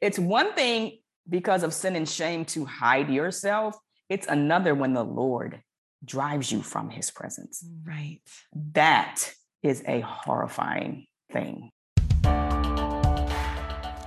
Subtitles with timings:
[0.00, 0.98] it's one thing
[1.28, 3.76] because of sin and shame to hide yourself,
[4.08, 5.62] it's another when the Lord
[6.04, 7.64] drives you from his presence.
[7.82, 8.20] Right.
[8.72, 9.32] That
[9.62, 11.70] is a horrifying thing.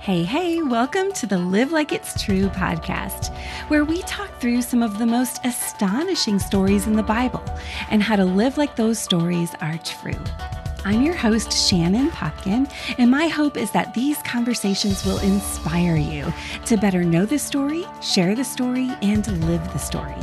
[0.00, 3.36] Hey, hey, welcome to the Live Like It's True podcast,
[3.68, 7.44] where we talk through some of the most astonishing stories in the Bible
[7.90, 10.59] and how to live like those stories are true.
[10.82, 16.32] I'm your host, Shannon Popkin, and my hope is that these conversations will inspire you
[16.64, 20.14] to better know the story, share the story, and live the story.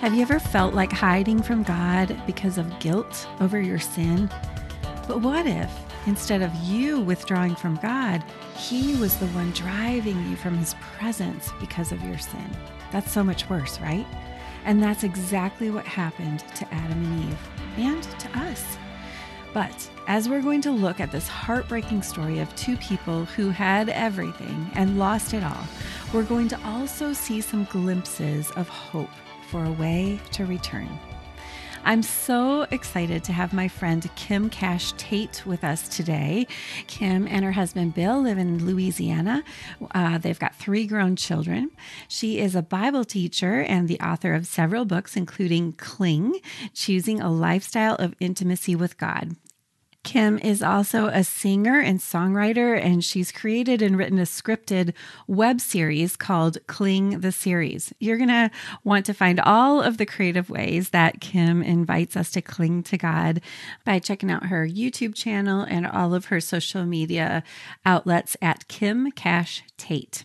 [0.00, 4.28] Have you ever felt like hiding from God because of guilt over your sin?
[5.08, 5.70] But what if,
[6.06, 8.22] instead of you withdrawing from God,
[8.54, 12.50] He was the one driving you from His presence because of your sin?
[12.90, 14.06] That's so much worse, right?
[14.66, 18.76] And that's exactly what happened to Adam and Eve and to us.
[19.52, 23.88] But as we're going to look at this heartbreaking story of two people who had
[23.90, 25.64] everything and lost it all,
[26.14, 29.10] we're going to also see some glimpses of hope
[29.50, 30.88] for a way to return.
[31.84, 36.46] I'm so excited to have my friend Kim Cash Tate with us today.
[36.86, 39.42] Kim and her husband Bill live in Louisiana.
[39.92, 41.72] Uh, they've got three grown children.
[42.06, 46.40] She is a Bible teacher and the author of several books, including Cling
[46.72, 49.34] Choosing a Lifestyle of Intimacy with God.
[50.04, 54.94] Kim is also a singer and songwriter, and she's created and written a scripted
[55.28, 57.92] web series called Cling the Series.
[58.00, 58.50] You're going to
[58.82, 62.98] want to find all of the creative ways that Kim invites us to cling to
[62.98, 63.40] God
[63.84, 67.44] by checking out her YouTube channel and all of her social media
[67.86, 70.24] outlets at Kim Cash Tate.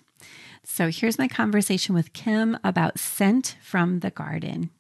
[0.64, 4.72] So here's my conversation with Kim about sent from the Garden.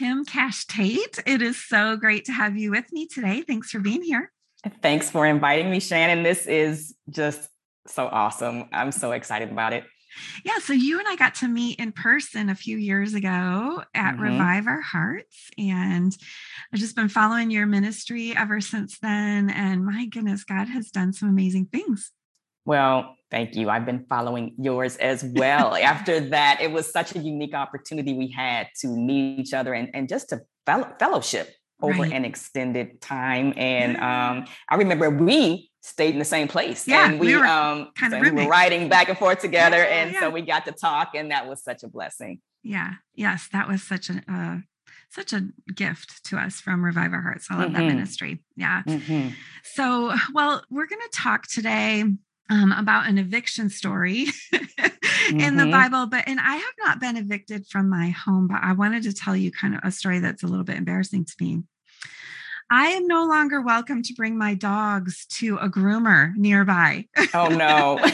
[0.00, 3.42] Kim Cash Tate, it is so great to have you with me today.
[3.42, 4.32] Thanks for being here.
[4.80, 6.22] Thanks for inviting me, Shannon.
[6.22, 7.50] This is just
[7.86, 8.70] so awesome.
[8.72, 9.84] I'm so excited about it.
[10.42, 14.14] Yeah, so you and I got to meet in person a few years ago at
[14.14, 14.22] mm-hmm.
[14.22, 15.50] Revive Our Hearts.
[15.58, 16.16] And
[16.72, 19.50] I've just been following your ministry ever since then.
[19.50, 22.10] And my goodness, God has done some amazing things.
[22.70, 23.68] Well, thank you.
[23.68, 25.74] I've been following yours as well.
[25.92, 29.90] After that, it was such a unique opportunity we had to meet each other and,
[29.92, 32.12] and just to fellow, fellowship over right.
[32.12, 33.54] an extended time.
[33.56, 36.86] And um, I remember we stayed in the same place.
[36.86, 39.78] Yeah, and we, we were um, kind of we were riding back and forth together.
[39.78, 40.20] Yeah, and yeah.
[40.20, 42.40] so we got to talk, and that was such a blessing.
[42.62, 42.92] Yeah.
[43.16, 44.58] Yes, that was such a uh,
[45.08, 47.48] such a gift to us from Revive Our Hearts.
[47.50, 47.74] I love mm-hmm.
[47.74, 48.44] that ministry.
[48.54, 48.84] Yeah.
[48.86, 49.30] Mm-hmm.
[49.64, 52.04] So, well, we're going to talk today
[52.50, 55.40] um, about an eviction story mm-hmm.
[55.40, 55.70] in the mm-hmm.
[55.70, 59.12] Bible, but and I have not been evicted from my home, but I wanted to
[59.12, 61.62] tell you kind of a story that's a little bit embarrassing to me.
[62.72, 67.06] I am no longer welcome to bring my dogs to a groomer nearby.
[67.32, 67.98] Oh no.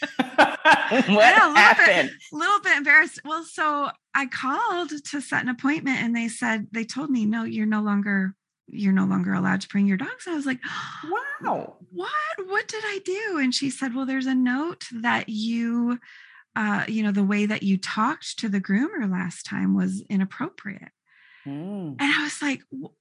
[0.28, 2.10] what yeah, a happened?
[2.32, 3.20] A little bit embarrassed.
[3.24, 7.44] Well, so I called to set an appointment and they said, they told me, no,
[7.44, 8.34] you're no longer
[8.70, 10.26] you're no longer allowed to bring your dogs.
[10.26, 10.60] And I was like,
[11.40, 12.10] wow, what?
[12.46, 13.38] What did I do?
[13.38, 15.98] And she said, well, there's a note that you,
[16.56, 20.90] uh, you know, the way that you talked to the groomer last time was inappropriate.
[21.46, 21.96] Mm.
[21.98, 22.92] And I was like, what,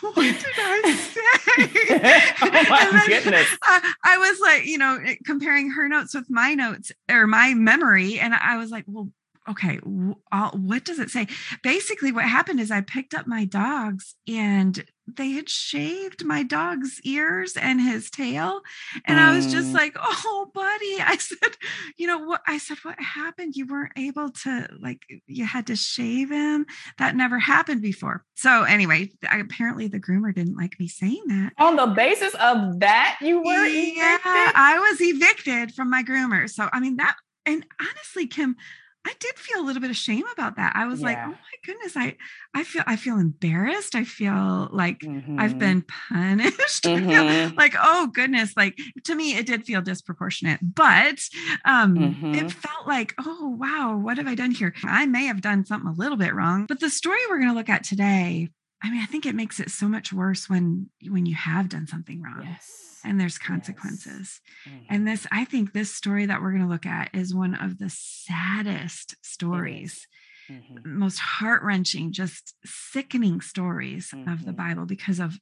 [0.00, 2.36] what did I say?
[2.42, 3.48] oh my goodness.
[3.62, 7.54] I, I was like, you know, eh, comparing her notes with my notes or my
[7.54, 8.18] memory.
[8.18, 9.08] And I was like, well,
[9.48, 11.26] okay, what does it say?
[11.62, 17.00] Basically, what happened is I picked up my dogs and they had shaved my dog's
[17.04, 18.60] ears and his tail.
[19.04, 19.22] And mm.
[19.22, 19.74] I was just mm.
[19.74, 20.96] like, oh, buddy.
[21.00, 21.56] I said,
[21.96, 22.42] you know what?
[22.46, 23.54] I said, what happened?
[23.54, 26.66] You weren't able to, like, you had to shave him.
[26.98, 28.24] That never happened before.
[28.34, 31.52] So, anyway, I, apparently the groomer didn't like me saying that.
[31.58, 34.54] On the basis of that, you were yeah, evicted?
[34.56, 36.50] I was evicted from my groomer.
[36.50, 38.56] So, I mean, that, and honestly, Kim,
[39.06, 40.72] I did feel a little bit of shame about that.
[40.74, 41.06] I was yeah.
[41.06, 42.16] like, oh my goodness, I
[42.54, 43.94] I feel I feel embarrassed.
[43.94, 45.38] I feel like mm-hmm.
[45.38, 46.84] I've been punished.
[46.96, 47.56] Mm-hmm.
[47.56, 51.20] like, oh goodness, like to me it did feel disproportionate, but
[51.64, 52.34] um mm-hmm.
[52.34, 54.74] it felt like, oh wow, what have I done here?
[54.84, 56.66] I may have done something a little bit wrong.
[56.66, 58.48] But the story we're going to look at today,
[58.82, 61.86] I mean, I think it makes it so much worse when when you have done
[61.86, 62.42] something wrong.
[62.44, 64.40] Yes and there's consequences.
[64.66, 64.74] Yes.
[64.74, 64.94] Mm-hmm.
[64.94, 67.78] And this, I think, this story that we're going to look at is one of
[67.78, 70.06] the saddest stories,
[70.50, 70.98] mm-hmm.
[70.98, 74.30] most heart wrenching, just sickening stories mm-hmm.
[74.30, 74.68] of the mm-hmm.
[74.68, 75.38] Bible because of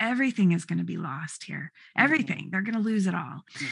[0.00, 1.72] everything is going to be lost here.
[1.96, 2.04] Mm-hmm.
[2.04, 2.48] Everything.
[2.50, 3.42] They're going to lose it all.
[3.54, 3.66] Mm-hmm.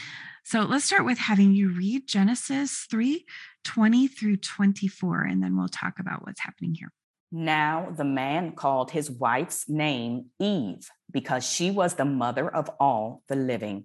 [0.44, 3.25] So let's start with having you read Genesis 3
[3.65, 6.93] 20 through 24, and then we'll talk about what's happening here.
[7.34, 13.23] Now the man called his wife's name Eve because she was the mother of all
[13.29, 13.84] the living.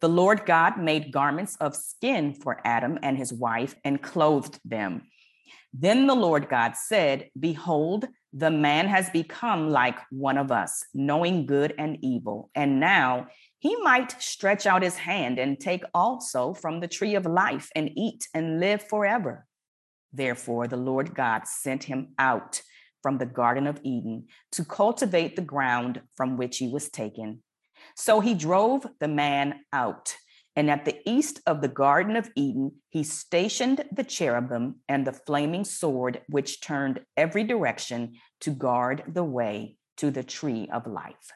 [0.00, 5.02] The Lord God made garments of skin for Adam and his wife and clothed them.
[5.74, 11.44] Then the Lord God said, Behold, the man has become like one of us, knowing
[11.44, 12.50] good and evil.
[12.54, 13.26] And now
[13.58, 17.90] he might stretch out his hand and take also from the tree of life and
[17.96, 19.46] eat and live forever.
[20.12, 22.62] Therefore, the Lord God sent him out
[23.02, 27.42] from the Garden of Eden to cultivate the ground from which he was taken.
[27.96, 30.14] So he drove the man out.
[30.56, 35.12] And at the east of the Garden of Eden, he stationed the cherubim and the
[35.12, 41.32] flaming sword, which turned every direction to guard the way to the tree of life.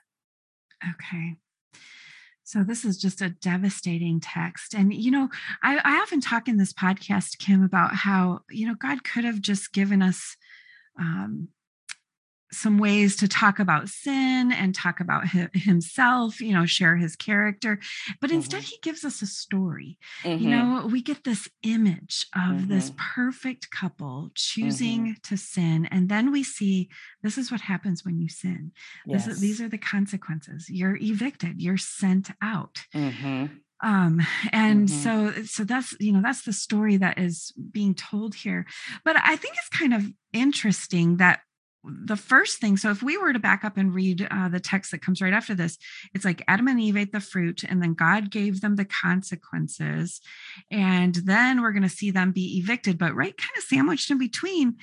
[0.83, 1.37] Okay.
[2.45, 4.75] So this is just a devastating text.
[4.75, 5.29] And, you know,
[5.63, 9.41] I, I often talk in this podcast, Kim, about how, you know, God could have
[9.41, 10.37] just given us
[10.99, 11.49] um,
[12.53, 17.81] some ways to talk about sin and talk about himself, you know, share his character.
[18.21, 18.37] But mm-hmm.
[18.37, 19.99] instead, he gives us a story.
[20.23, 20.45] Mm-hmm.
[20.45, 22.69] You know, we get this image of mm-hmm.
[22.69, 25.13] this perfect couple choosing mm-hmm.
[25.23, 25.87] to sin.
[25.87, 26.91] And then we see
[27.23, 28.73] this is what happens when you sin.
[29.07, 29.27] Yes.
[29.27, 30.69] Is, these are the consequences.
[30.69, 33.47] You're evicted, you're sent out mm-hmm.
[33.83, 34.21] Um
[34.53, 35.35] and mm-hmm.
[35.37, 38.67] so so that's you know that's the story that is being told here
[39.05, 41.41] but i think it's kind of interesting that
[41.85, 44.93] the first thing so if we were to back up and read uh, the text
[44.93, 45.79] that comes right after this
[46.15, 50.21] it's like adam and eve ate the fruit and then god gave them the consequences
[50.71, 54.19] and then we're going to see them be evicted but right kind of sandwiched in
[54.19, 54.77] between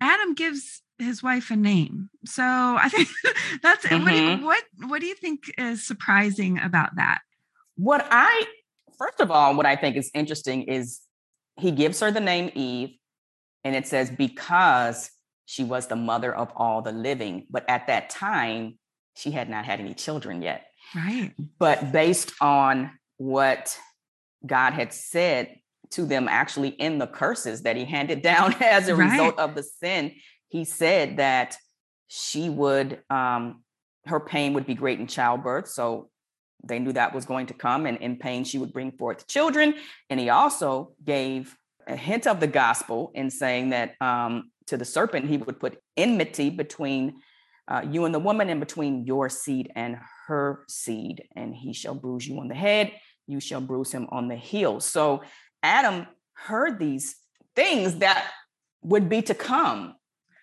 [0.00, 3.08] adam gives his wife a name so i think
[3.62, 4.04] that's mm-hmm.
[4.04, 7.20] what, do you, what what do you think is surprising about that
[7.76, 8.44] what i
[8.98, 11.00] first of all what i think is interesting is
[11.58, 12.96] he gives her the name eve
[13.64, 15.10] and it says because
[15.46, 17.46] she was the mother of all the living.
[17.50, 18.78] But at that time,
[19.14, 20.66] she had not had any children yet.
[20.94, 21.32] Right.
[21.58, 23.78] But based on what
[24.44, 25.56] God had said
[25.90, 29.10] to them, actually in the curses that he handed down as a right.
[29.10, 30.12] result of the sin,
[30.48, 31.56] he said that
[32.08, 33.62] she would, um,
[34.06, 35.68] her pain would be great in childbirth.
[35.68, 36.10] So
[36.66, 37.86] they knew that was going to come.
[37.86, 39.74] And in pain, she would bring forth children.
[40.10, 41.56] And he also gave
[41.86, 45.78] a hint of the gospel in saying that um, to the serpent, he would put
[45.96, 47.14] enmity between
[47.68, 51.24] uh, you and the woman and between your seed and her seed.
[51.36, 52.92] And he shall bruise you on the head,
[53.26, 54.80] you shall bruise him on the heel.
[54.80, 55.22] So
[55.62, 57.16] Adam heard these
[57.56, 58.30] things that
[58.82, 59.94] would be to come,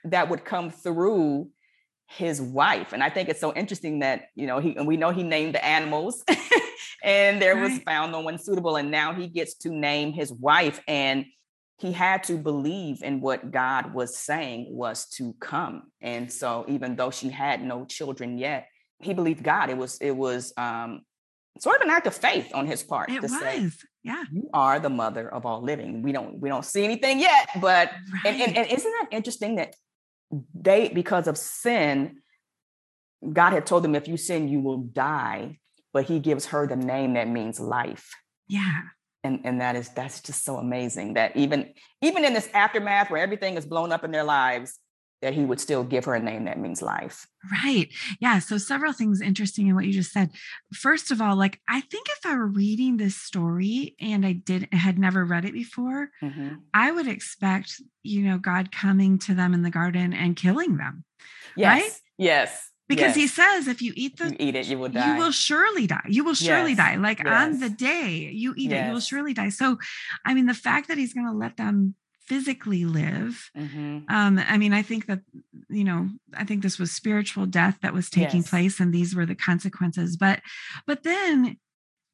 [0.06, 1.50] that would come through
[2.18, 2.94] his wife.
[2.94, 5.56] And I think it's so interesting that, you know, he and we know he named
[5.56, 6.24] the animals
[7.04, 8.76] and there was found no one suitable.
[8.76, 10.82] And now he gets to name his wife.
[10.88, 11.26] And
[11.78, 15.92] he had to believe in what God was saying was to come.
[16.02, 18.68] And so even though she had no children yet,
[19.00, 19.70] he believed God.
[19.70, 21.02] It was it was um,
[21.60, 23.40] sort of an act of faith on his part it to was.
[23.40, 23.70] say,
[24.04, 26.04] yeah, you are the mother of all living.
[26.04, 27.90] We don't we don't see anything yet, but
[28.26, 28.34] right.
[28.34, 29.74] and, and, and isn't that interesting that
[30.54, 32.22] they because of sin,
[33.32, 35.60] God had told them if you sin, you will die,
[35.94, 38.10] but he gives her the name that means life.
[38.48, 38.82] Yeah
[39.24, 43.22] and and that is that's just so amazing that even even in this aftermath where
[43.22, 44.80] everything is blown up in their lives
[45.22, 47.28] that he would still give her a name that means life
[47.64, 47.90] right
[48.20, 50.30] yeah so several things interesting in what you just said
[50.74, 54.68] first of all like i think if i were reading this story and i did
[54.72, 56.56] had never read it before mm-hmm.
[56.74, 61.04] i would expect you know god coming to them in the garden and killing them
[61.56, 61.92] yes right?
[62.18, 63.16] yes because yes.
[63.16, 65.88] he says if you eat the you eat it you will die you will surely
[65.88, 66.78] die you will surely yes.
[66.78, 67.28] die like yes.
[67.28, 69.78] on the day you eat it you will surely die so
[70.26, 71.96] i mean the fact that he's going to let them
[72.32, 74.00] physically live mm-hmm.
[74.08, 75.20] um i mean i think that
[75.68, 79.26] you know i think this was spiritual death that was taking place and these were
[79.26, 80.40] the consequences but
[80.88, 81.58] but then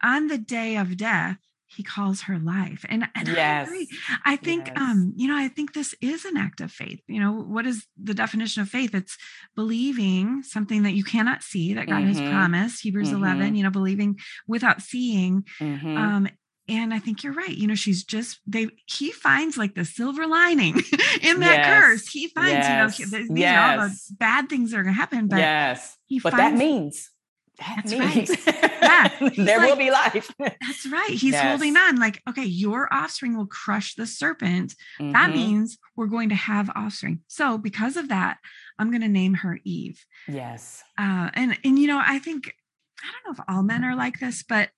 [0.03, 3.37] on the day of death he calls her life and, and yes.
[3.37, 3.87] i agree
[4.25, 4.77] i think yes.
[4.79, 7.85] um you know i think this is an act of faith you know what is
[8.01, 9.19] the definition of faith it's
[9.55, 12.13] believing something that you cannot see that god mm-hmm.
[12.13, 13.23] has promised hebrews mm-hmm.
[13.23, 15.95] 11 you know believing without seeing mm-hmm.
[15.95, 16.27] um
[16.67, 20.27] and i think you're right you know she's just they he finds like the silver
[20.27, 20.75] lining
[21.21, 21.81] in that yes.
[21.81, 22.99] curse he finds yes.
[22.99, 23.57] you know these yes.
[23.57, 26.53] are all the bad things that are going to happen but yes but finds, that
[26.57, 27.11] means
[27.59, 28.71] that that's means right.
[28.81, 30.31] yeah, there like, will be life.
[30.39, 31.09] that's right.
[31.09, 31.43] He's yes.
[31.43, 34.75] holding on, like, okay, your offspring will crush the serpent.
[34.99, 35.13] Mm-hmm.
[35.13, 37.21] That means we're going to have offspring.
[37.27, 38.37] So, because of that,
[38.77, 40.05] I'm going to name her Eve.
[40.27, 40.83] Yes.
[40.99, 42.53] Uh, and and you know, I think
[43.01, 44.69] I don't know if all men are like this, but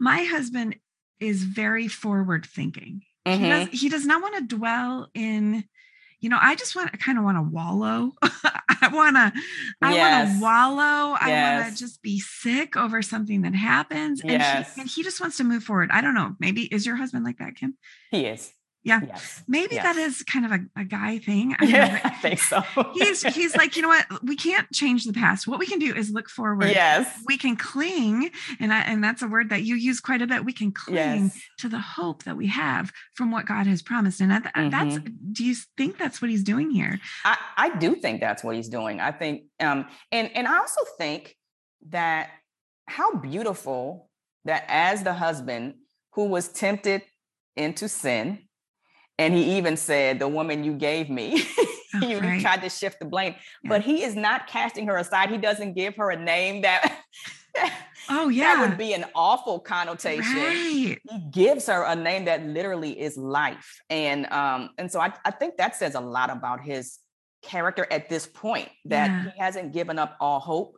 [0.00, 0.76] my husband
[1.20, 3.02] is very forward thinking.
[3.26, 3.42] Mm-hmm.
[3.42, 5.64] He does he does not want to dwell in
[6.22, 8.12] you know, I just want, I kind of want to wallow.
[8.22, 9.32] I want to,
[9.82, 10.28] I Yes.
[10.28, 11.16] want to wallow.
[11.18, 14.20] I want to just be sick over something that happens.
[14.20, 14.74] And, Yes.
[14.74, 15.90] he, and he just wants to move forward.
[15.90, 16.36] I don't know.
[16.38, 17.76] Maybe is your husband like that, Kim?
[18.10, 18.52] He is.
[18.82, 19.00] Yeah.
[19.06, 19.42] Yes.
[19.46, 20.16] Maybe that Yes.
[20.16, 21.54] is kind of a, a guy thing.
[21.60, 22.62] I Yeah, I think so.
[22.94, 24.06] he's he's like, you know what?
[24.24, 25.46] We can't change the past.
[25.46, 26.68] What we can do is look forward.
[26.70, 27.06] yes.
[27.26, 30.44] We can cling, and I, and that's a word that you use quite a bit.
[30.46, 31.38] We can cling Yes.
[31.58, 34.20] to the hope that we have from what God has promised.
[34.20, 35.32] And that, that's Mm-hmm.
[35.32, 36.98] do you think that's what he's doing here?
[37.24, 38.98] I, I do think that's what he's doing.
[39.00, 41.36] I think, um, and and I also think
[41.90, 42.30] that
[42.86, 44.08] how beautiful
[44.46, 45.74] that as the husband
[46.14, 47.02] who was tempted
[47.56, 48.46] into sin,
[49.20, 51.42] and he even said, "The woman you gave me,"
[52.02, 52.40] Oh, you, right.
[52.40, 53.68] tried to shift the blame, Yeah.
[53.70, 55.28] but he is not casting her aside.
[55.30, 56.98] He doesn't give her a name that.
[58.08, 60.56] Oh yeah, That would be an awful connotation right.
[60.56, 60.98] he
[61.30, 65.56] gives her a name that literally is life and um and so I, I think
[65.58, 66.98] that says a lot about his
[67.42, 69.30] character at this point that Yeah.
[69.32, 70.76] he hasn't given up all hope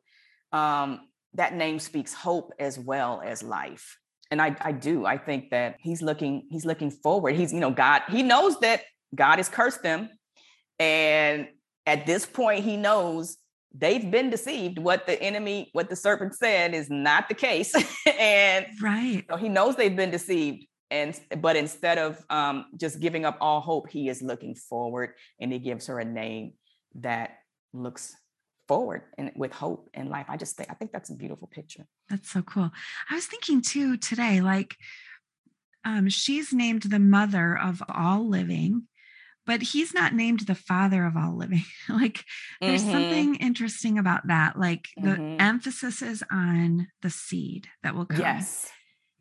[0.52, 1.00] um
[1.34, 3.98] that name speaks hope as well as life
[4.32, 7.70] and i i do i think that he's looking he's looking forward he's you know
[7.70, 8.80] god he knows that
[9.14, 10.08] god has cursed them
[10.80, 11.46] and
[11.86, 13.36] at this point he knows
[13.74, 17.74] they've been deceived what the enemy what the serpent said is not the case
[18.18, 19.24] and Right.
[19.30, 20.66] so he knows they've been deceived.
[20.90, 25.50] And but instead of um, just giving up all hope, he is looking forward and
[25.50, 26.52] he gives her a name
[26.96, 27.30] that
[27.72, 28.14] looks
[28.68, 30.26] forward and with hope and life.
[30.28, 31.86] I just think I think that's a beautiful picture.
[32.08, 32.70] That's so cool.
[33.10, 34.76] I was thinking too today, like
[35.84, 38.86] um, she's named the mother of all living,
[39.46, 41.64] but he's not named the father of all living.
[41.88, 42.24] like
[42.60, 42.90] there's Mhm.
[42.92, 44.58] something interesting about that.
[44.58, 45.40] Like the Mhm.
[45.40, 48.20] emphasis is on the seed that will come.
[48.20, 48.70] Yes.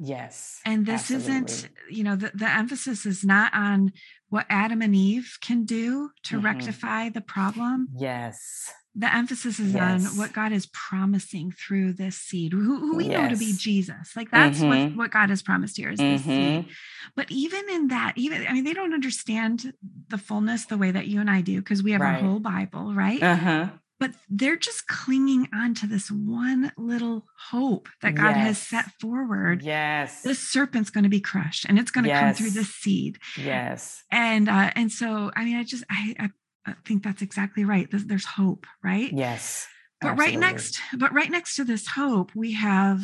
[0.03, 0.59] Yes.
[0.65, 3.91] And this isn't, you know, the, the emphasis is not on
[4.29, 6.43] what Adam and Eve can do to Mhm.
[6.43, 7.87] rectify the problem.
[7.95, 8.71] Yes.
[8.95, 9.81] The emphasis is Yes.
[10.11, 14.15] on what God is promising through this seed, who, who we know to be Jesus.
[14.15, 14.95] Like that's what, Mhm.
[14.95, 16.65] what God has promised here is this seed.
[16.65, 16.69] Mhm.
[17.15, 19.73] But even in that, even I mean, they don't understand
[20.09, 22.93] the fullness the way that you and I do because we have our whole Bible,
[22.93, 23.21] right?
[23.21, 23.69] Uh-huh.
[24.01, 29.61] But they're just clinging on to this one little hope that God has set forward.
[29.61, 30.23] Yes.
[30.23, 32.55] This serpent's going to be crushed, and it's going to come through Yes.
[32.55, 33.19] this seed.
[33.37, 34.03] yes.
[34.11, 36.31] And uh, and so, I mean, I just I,
[36.65, 37.87] I think that's exactly right.
[37.91, 39.13] There's, there's hope, right?
[39.13, 39.67] Yes.
[40.01, 43.01] But right next, but right next to this hope, we have,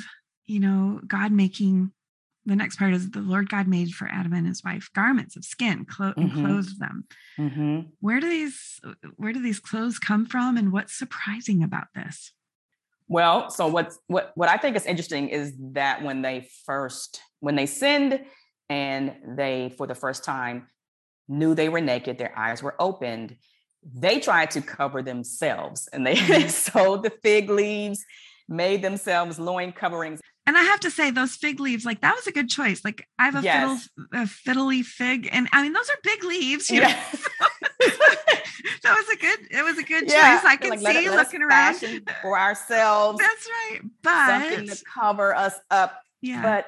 [0.47, 1.91] you know, God making
[2.47, 5.45] the next part is the Lord God made for Adam and his wife garments of
[5.45, 6.41] skin, clo- and Mhm.
[6.41, 7.05] clothed them.
[7.37, 7.89] Mhm.
[7.99, 8.79] Where do these
[9.17, 12.33] where do these clothes come from, and what's surprising about this?
[13.07, 17.55] Well, so what's what what I think is interesting is that when they first when
[17.55, 18.25] they sinned
[18.69, 20.67] and they for the first time
[21.27, 23.35] knew they were naked, their eyes were opened,
[23.83, 26.15] they tried to cover themselves and they
[26.47, 26.49] Mhm.
[26.49, 28.03] sewed the fig leaves,
[28.49, 30.19] made themselves loin coverings.
[30.47, 32.83] And I have to say, those fig leaves, like that was a good choice.
[32.83, 33.89] Like I have a Yes.
[33.95, 36.69] fiddle, a fiddly fig, and I mean those are big leaves.
[36.71, 36.95] You know?
[38.83, 39.39] That was a good.
[39.51, 40.45] It was a good Yeah, choice.
[40.45, 41.75] I can like, let see it- let looking around.
[42.21, 43.81] for ourselves, That's right.
[44.01, 46.65] but something to cover us up yeah, but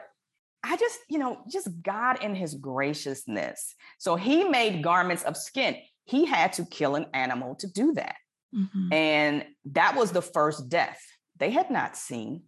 [0.63, 3.73] I just, you know, just God in his graciousness.
[3.97, 5.77] So he made garments of skin.
[6.05, 8.15] He had to kill an animal to do that.
[8.55, 8.93] Mhm.
[8.93, 11.01] And that was the first death.
[11.37, 12.43] They had not seen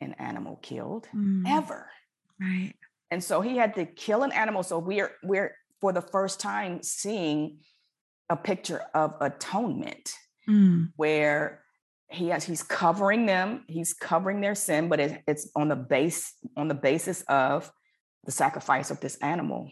[0.00, 1.90] an animal killed Mm, ever.
[2.40, 2.74] right.
[3.10, 4.62] And so he had to kill an animal.
[4.62, 7.58] So we're we're for the first time seeing
[8.28, 10.14] a picture of atonement
[10.48, 11.62] Mm, where
[12.08, 16.32] he has he's covering them he's covering their sin but it, it's on the base
[16.56, 17.70] on the basis of
[18.24, 19.70] the sacrifice of this animal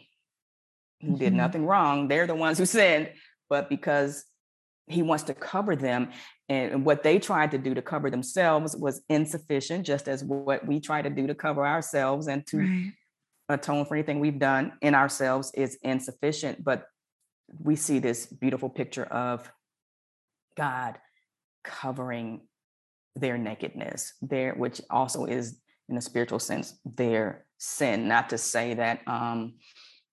[1.01, 1.37] who did Mhm.
[1.37, 3.11] nothing wrong they're the ones who sinned
[3.49, 4.25] but because
[4.89, 6.11] he wants to cover them
[6.49, 10.81] and what they tried to do to cover themselves was insufficient just as what we
[10.81, 12.93] try to do to cover ourselves and to right.
[13.51, 16.65] atone for anything we've done in ourselves is insufficient.
[16.65, 16.87] But
[17.63, 19.51] we see this beautiful picture of
[20.57, 20.99] God
[21.65, 22.41] covering
[23.15, 28.09] their nakedness, their which also is in a spiritual sense their sin.
[28.09, 29.55] Not to say that um,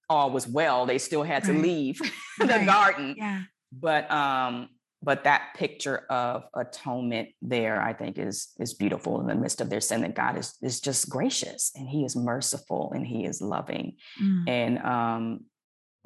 [0.10, 1.62] all was well; they still had to Right.
[1.62, 2.00] leave
[2.40, 2.66] the Right.
[2.66, 3.16] garden.
[3.18, 3.44] Yeah.
[3.80, 4.70] But um,
[5.06, 9.70] but that picture of atonement there, I think, is is beautiful in the midst of
[9.70, 10.02] their sin.
[10.02, 13.98] That God is is just gracious and He is merciful and He is loving.
[14.22, 14.50] Mm.
[14.50, 15.40] And um,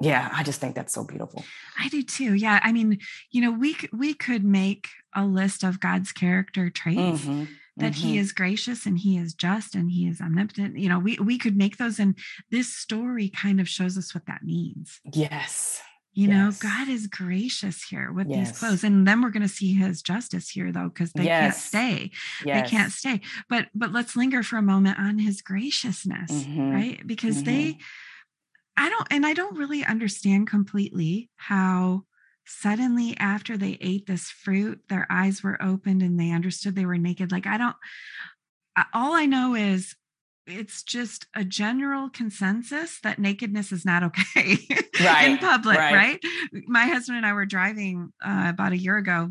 [0.00, 1.44] yeah, I just think that's so beautiful.
[1.78, 2.34] I do too.
[2.34, 2.60] Yeah.
[2.62, 2.98] I mean,
[3.30, 7.24] you know, we we could make a list of God's character traits.
[7.24, 8.20] Mhm, that he mhm.
[8.20, 11.56] is gracious and he is just and he is omnipotent you know we we could
[11.56, 12.18] make those and
[12.50, 15.80] this story kind of shows us what that means Yes.
[16.12, 16.62] You yes.
[16.62, 18.50] know, God is gracious here with yes.
[18.50, 18.84] these clothes.
[18.84, 21.40] And then we're going to see his justice here though, because they yes.
[21.40, 22.10] can't stay.
[22.44, 23.20] They can't stay.
[23.48, 26.70] But but let's linger for a moment on his graciousness, mm-hmm.
[26.70, 27.06] right?
[27.06, 27.44] Because mm-hmm.
[27.44, 27.78] they
[28.76, 32.04] I don't and I don't really understand completely how
[32.46, 36.98] suddenly after they ate this fruit, their eyes were opened and they understood they were
[36.98, 37.30] naked.
[37.30, 37.76] Like I don't
[38.94, 39.94] all I know is
[40.50, 44.58] it's just a general consensus that nakedness is not okay
[45.04, 45.94] right, in public, right.
[45.94, 46.20] right.
[46.66, 49.30] My husband and I were driving uh, about a year ago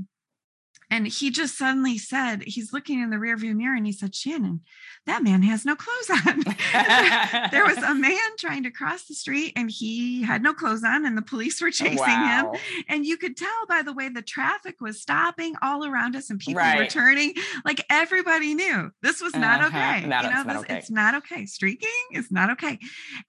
[0.92, 4.62] and he just suddenly said, he's looking in the rearview mirror and he said, Shannon,
[5.06, 6.44] that man has no clothes on.
[7.52, 11.06] there was a man trying to cross the street and he had no clothes on
[11.06, 12.54] and the police were chasing wow.
[12.54, 12.62] him.
[12.88, 16.40] And you could tell by the way the traffic was stopping all around us and
[16.40, 16.80] people right.
[16.80, 17.34] were turning.
[17.64, 19.68] Like everybody knew this was not uh-huh.
[19.68, 20.08] okay.
[20.08, 20.78] No, you know, this, okay.
[20.78, 21.46] it's not okay.
[21.46, 22.80] Streaking is not okay.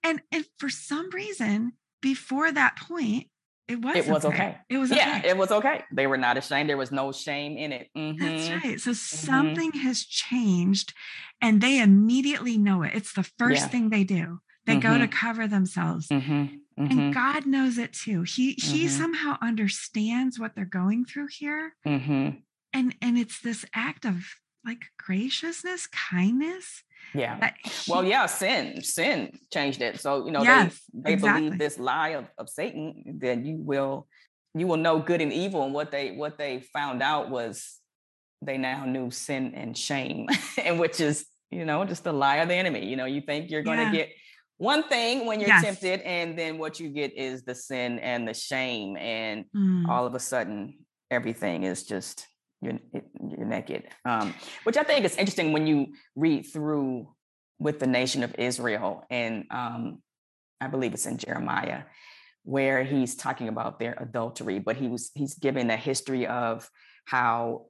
[0.03, 3.27] And and for some reason, before that point,
[3.71, 3.97] it was.
[3.97, 4.35] It was okay.
[4.35, 4.57] okay.
[4.69, 4.91] It was.
[4.91, 5.85] Yeah, it was okay.
[5.93, 6.69] They were not ashamed.
[6.69, 7.89] There was no shame in it.
[7.97, 8.19] Mm-hmm.
[8.19, 8.81] That's right.
[8.81, 9.27] So mm-hmm.
[9.27, 10.93] something has changed,
[11.41, 12.93] and they immediately know it.
[12.95, 13.69] It's the first yeah.
[13.69, 14.41] thing they do.
[14.67, 14.81] They mm-hmm.
[14.81, 15.13] go to mm-hmm.
[15.13, 16.47] cover themselves, mm-hmm.
[16.77, 17.11] and mm-hmm.
[17.13, 18.23] God knows it too.
[18.23, 22.43] He He somehow understands what they're going through here, and
[22.75, 24.25] and it's this act of
[24.65, 26.83] like graciousness, kindness
[27.15, 27.51] yeah.
[27.89, 30.01] well, yeah, sin, sin changed it.
[30.01, 31.43] So, you know, yes, they they exactly.
[31.43, 34.07] believe this lie of, of Satan that you will
[34.55, 35.65] you will know good and evil.
[35.65, 37.79] And what they what they found out was
[38.43, 40.27] they now knew sin and shame,
[40.65, 42.87] and which is, you know, just the lie of the enemy.
[42.87, 43.93] You know, you think you're gonna yeah.
[43.93, 44.13] get
[44.59, 45.65] one thing when you're yes.
[45.65, 49.89] tempted, and then what you get is the sin and the shame, and mm.
[49.89, 50.79] all of a sudden
[51.11, 52.27] everything is just
[52.61, 53.89] you're you're naked.
[54.05, 57.09] Um, which I think is interesting when you read through
[57.59, 60.03] with the nation of Israel, and um,
[60.61, 61.83] I believe it's in Jeremiah,
[62.43, 66.69] where he's talking about their adultery, but he was he's giving a history of
[67.05, 67.67] how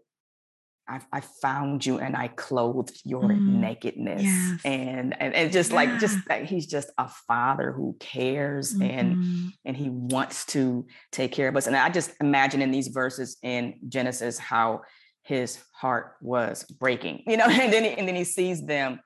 [0.90, 4.22] I, I found you and I clothed your mm, nakedness.
[4.22, 4.60] Yes.
[4.64, 5.76] And, and and just yeah.
[5.76, 8.82] like just that he's just a father who cares mm-hmm.
[8.82, 11.66] and and he wants to take care of us.
[11.66, 14.82] And I just imagine in these verses in Genesis how
[15.22, 19.00] his heart was breaking, you know, and then he, and then he sees them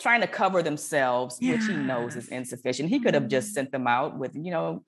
[0.00, 1.58] trying to cover themselves, yes.
[1.58, 2.88] which he knows is insufficient.
[2.88, 3.54] He could have just mm-hmm.
[3.54, 4.84] sent them out with, you know,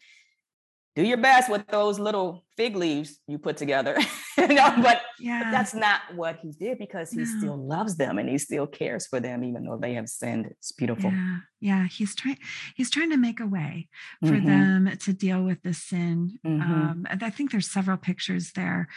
[0.94, 3.96] do your best with those little fig leaves you put together.
[4.48, 5.50] you know, but, yeah.
[5.50, 7.24] that's not what he did because he no.
[7.24, 10.46] still loves them and he still cares for them, even though they have sinned.
[10.46, 11.10] It's beautiful.
[11.10, 11.86] Yeah, yeah.
[11.86, 12.38] He's trying.
[12.74, 13.88] He's trying to make a way
[14.20, 14.46] for mm-hmm.
[14.84, 16.38] them to deal with the sin.
[16.44, 16.62] Mm-hmm.
[16.62, 18.88] Um, I think there's several pictures there.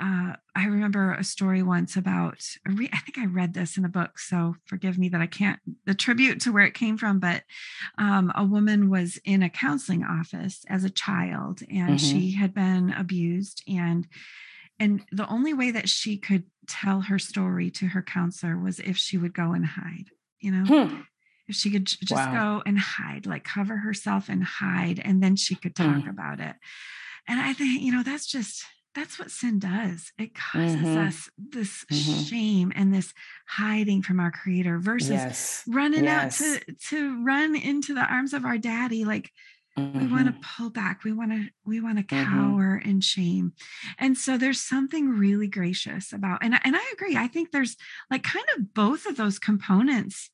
[0.00, 2.42] Uh, I remember a story once about.
[2.66, 6.40] I think I read this in a book, so forgive me that I can't attribute
[6.42, 7.20] to where it came from.
[7.20, 7.42] But
[7.96, 11.96] um, a woman was in a counseling office as a child, and mm-hmm.
[11.96, 14.06] she had been abused and
[14.80, 18.96] and the only way that she could tell her story to her counselor was if
[18.96, 20.10] she would go and hide
[20.40, 21.00] you know hmm.
[21.46, 22.58] if she could just wow.
[22.58, 26.08] go and hide like cover herself and hide and then she could talk hmm.
[26.08, 26.56] about it
[27.26, 28.64] and i think you know that's just
[28.94, 30.98] that's what sin does it causes mm-hmm.
[30.98, 32.22] us this mm-hmm.
[32.22, 33.12] shame and this
[33.46, 35.64] hiding from our creator versus yes.
[35.68, 36.40] running yes.
[36.42, 39.30] out to to run into the arms of our daddy like
[39.78, 39.98] Mm-hmm.
[39.98, 41.04] We want to pull back.
[41.04, 42.24] We want to we want to mm-hmm.
[42.24, 42.90] cower mm-hmm.
[42.90, 43.52] in shame.
[43.98, 47.16] And so there's something really gracious about and and I agree.
[47.16, 47.76] I think there's
[48.10, 50.30] like kind of both of those components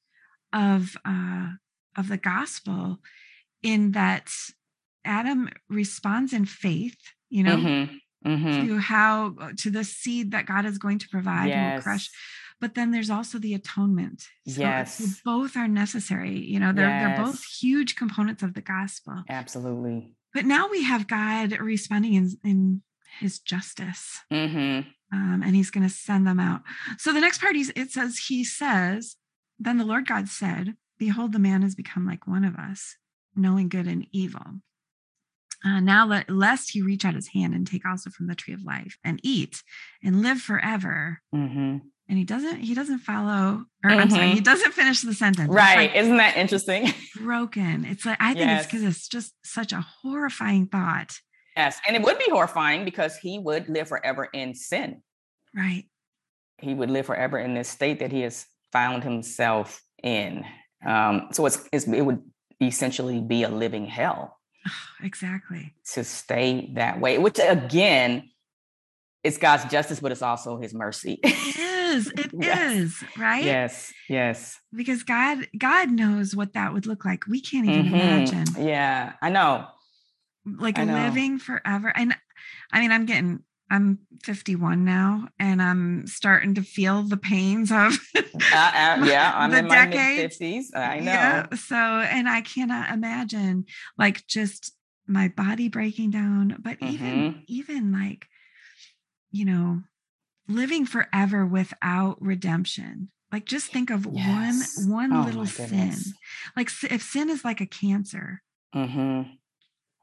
[0.52, 1.50] of uh
[1.96, 2.98] of the gospel
[3.62, 4.30] in that
[5.04, 6.96] Adam responds in faith,
[7.28, 8.30] you know, mm-hmm.
[8.30, 8.66] Mm-hmm.
[8.66, 11.76] to how to the seed that God is going to provide yes.
[11.76, 12.10] will crush
[12.64, 14.22] but then there's also the atonement.
[14.48, 15.20] So yes.
[15.22, 16.38] both are necessary.
[16.38, 17.18] You know, they're, yes.
[17.18, 19.22] they're both huge components of the gospel.
[19.28, 20.14] Absolutely.
[20.32, 22.82] But now we have God responding in, in
[23.20, 24.18] his justice.
[24.32, 24.88] Mm-hmm.
[25.12, 26.62] Um, and he's going to send them out.
[26.96, 29.16] So the next part, it says, He says,
[29.58, 32.96] Then the Lord God said, Behold, the man has become like one of us,
[33.36, 34.62] knowing good and evil.
[35.62, 38.54] Uh, now let, lest he reach out his hand and take also from the tree
[38.54, 39.62] of life and eat
[40.02, 41.20] and live forever.
[41.34, 44.00] Mm-hmm and he doesn't he doesn't follow or mm-hmm.
[44.00, 44.42] I'm sorry, he mm-hmm.
[44.42, 45.48] doesn't finish the sentence.
[45.48, 45.90] Right.
[45.90, 46.92] Like Isn't that interesting?
[47.16, 47.84] broken.
[47.84, 48.64] It's like I think yes.
[48.64, 51.12] it's because it's just such a horrifying thought.
[51.56, 51.78] Yes.
[51.86, 55.02] And it would be horrifying because he would live forever in sin.
[55.54, 55.84] Right.
[56.58, 60.44] He would live forever in this state that he has found himself in.
[60.84, 62.22] Um, so it's, it's it would
[62.60, 64.38] essentially be a living hell.
[65.02, 65.74] exactly.
[65.92, 68.30] To stay that way, which again,
[69.24, 71.18] it's God's justice, but it's also his mercy.
[71.22, 72.08] It is.
[72.08, 72.72] It yes.
[72.72, 73.44] is, right?
[73.44, 73.92] Yes.
[74.08, 74.60] Yes.
[74.74, 77.26] Because God, God knows what that would look like.
[77.26, 77.94] We can't even mm-hmm.
[77.94, 78.66] imagine.
[78.66, 79.66] Yeah, I know.
[80.44, 81.92] like living forever.
[81.94, 82.14] And
[82.70, 87.98] I mean, I'm getting I'm 51 now, and I'm starting to feel the pains of
[88.14, 90.66] uh, uh, yeah, I'm the in my mid 50s.
[90.76, 91.12] I know.
[91.12, 93.64] Yeah, so, and I cannot imagine
[93.96, 94.74] like just
[95.06, 96.94] my body breaking down, but mm-hmm.
[96.94, 98.28] even even like
[99.34, 99.82] you know,
[100.48, 103.10] living forever without redemption.
[103.32, 104.78] Like just think of yes.
[104.78, 105.96] one one oh little sin.
[106.56, 108.42] Like if sin is like a cancer,
[108.72, 109.22] mm-hmm.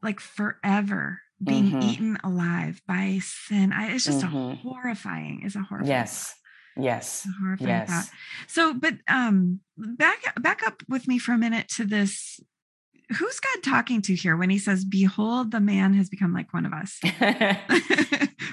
[0.04, 1.82] like forever being mm-hmm.
[1.82, 3.72] eaten alive by sin.
[3.72, 4.36] I, it's just mm-hmm.
[4.36, 5.44] a horrifying.
[5.46, 5.90] It's a horrifying.
[5.90, 6.36] Yes.
[6.76, 7.26] Yes.
[7.40, 7.90] horrifying yes.
[7.90, 8.10] thought.
[8.48, 12.42] So, but um, back back up with me for a minute to this.
[13.18, 16.66] Who's God talking to here when He says, "Behold, the man has become like one
[16.66, 17.00] of us"?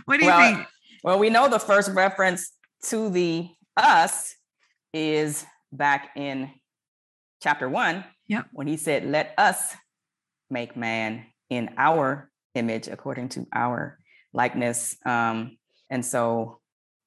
[0.05, 0.67] what do you well, think?
[1.05, 2.53] Well, we know the first reference
[2.87, 4.35] to the us
[4.93, 6.51] is back in
[7.43, 8.05] chapter one.
[8.29, 8.47] Yep.
[8.53, 9.75] When He said, "Let us
[10.51, 13.99] make man in our image according to our
[14.33, 14.97] likeness.
[15.05, 15.57] Um,
[15.91, 16.61] and so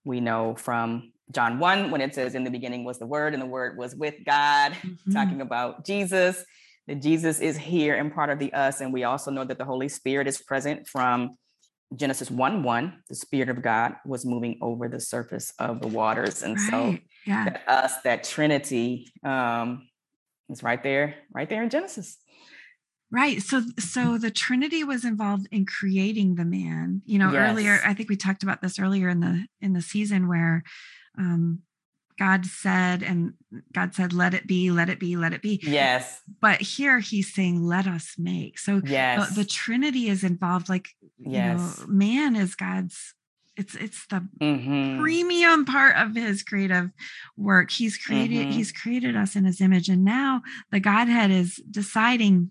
[0.03, 3.41] we know from John 1, when it says, In the beginning was the Word, and
[3.41, 5.13] the Word was with God, mm-hmm.
[5.13, 6.43] talking about Jesus,
[6.91, 8.81] that Jesus is here and part of the us.
[8.81, 11.31] And we also know that the Holy Spirit is present from
[11.95, 13.03] Genesis 1 1.
[13.07, 16.43] The Spirit of God was moving over the surface of the waters.
[16.43, 16.69] And right.
[16.69, 17.45] so yeah.
[17.45, 19.87] that us, that Trinity, um,
[20.49, 22.17] is right there, right there in Genesis.
[23.09, 23.41] Right.
[23.41, 27.03] So so the Trinity was involved in creating the man.
[27.05, 27.51] You know, yes.
[27.51, 30.63] earlier I think we talked about this earlier in the in the season where
[31.17, 31.59] um
[32.17, 33.33] God said and
[33.73, 35.59] God said let it be, let it be, let it be.
[35.63, 36.21] Yes.
[36.41, 38.59] But here he's saying let us make.
[38.59, 39.29] So yes.
[39.29, 41.77] the, the Trinity is involved like yes.
[41.79, 43.13] you know, man is God's
[43.57, 45.01] it's it's the mm-hmm.
[45.01, 46.89] premium part of his creative
[47.35, 48.51] work he's created mm-hmm.
[48.51, 52.49] he's created us in his image and now the godhead is deciding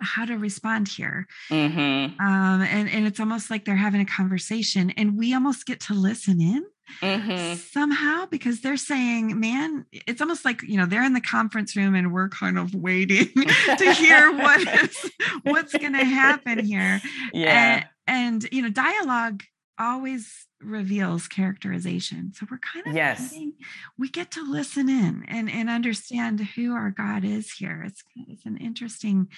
[0.00, 1.26] how to respond here.
[1.50, 2.20] Mm-hmm.
[2.20, 5.94] Um, and, and it's almost like they're having a conversation and we almost get to
[5.94, 6.64] listen in
[7.00, 7.54] mm-hmm.
[7.56, 11.94] somehow because they're saying, man, it's almost like, you know, they're in the conference room
[11.94, 13.26] and we're kind of waiting
[13.78, 15.10] to hear what is,
[15.42, 17.00] what's going to happen here.
[17.32, 17.84] Yeah.
[18.06, 19.42] And, and, you know, dialogue
[19.78, 22.32] always reveals characterization.
[22.34, 23.52] So we're kind of yes, getting,
[23.98, 27.84] we get to listen in and, and understand who our God is here.
[27.86, 29.28] It's, it's an interesting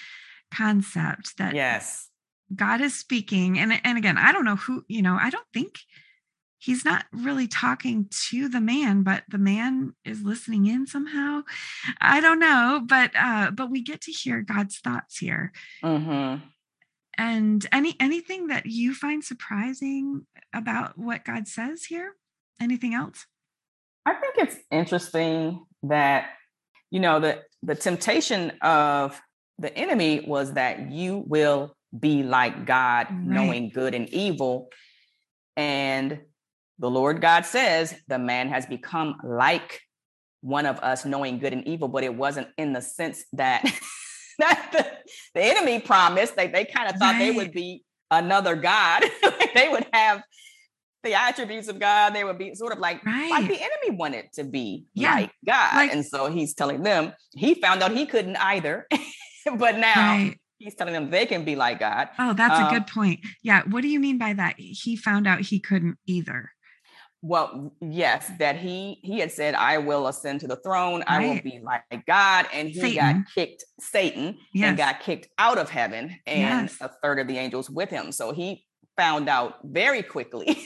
[0.52, 2.08] concept that yes.
[2.54, 5.78] God is speaking and and again i don't know who you know i don't think
[6.58, 11.42] he's not really talking to the man but the man is listening in somehow.
[12.00, 15.52] I don't know but uh but we get to hear god's thoughts here.
[15.82, 16.44] Mm-hmm.
[17.16, 22.14] and any anything that you find surprising about what god says here?
[22.60, 23.26] Anything else?
[24.04, 26.30] I think it's interesting that
[26.90, 29.20] you know the the temptation of
[29.60, 33.20] the enemy was that you will be like God, right.
[33.22, 34.70] knowing good and evil.
[35.56, 36.20] And
[36.78, 39.80] the Lord God says the man has become like
[40.40, 43.62] one of us, knowing good and evil, but it wasn't in the sense that,
[44.38, 44.86] that the,
[45.38, 46.36] the, enemy promised.
[46.36, 47.18] They, they kind of thought right.
[47.18, 49.04] they would be another God.
[49.54, 50.22] they would have
[51.02, 52.14] the attributes of God.
[52.14, 53.30] They would be sort of like right.
[53.30, 55.14] like the enemy wanted to be yeah.
[55.16, 55.76] like God.
[55.76, 58.86] Like, and so he's telling them he found out he couldn't either.
[59.56, 60.36] but now right.
[60.58, 62.08] he's telling them they can be like God.
[62.18, 63.20] Oh, that's um, a good point.
[63.42, 63.62] Yeah.
[63.68, 64.54] What do you mean by that?
[64.58, 66.50] He found out he couldn't either.
[67.22, 71.00] Well, yes, that he he had said, "I will ascend to the throne.
[71.00, 71.06] Right.
[71.08, 72.94] I will be like God," and he Satan.
[72.96, 74.68] got kicked, Satan, yes.
[74.68, 76.78] and got kicked out of heaven, and yes.
[76.80, 78.10] a third of the angels with him.
[78.10, 78.64] So he
[78.96, 80.46] found out very quickly.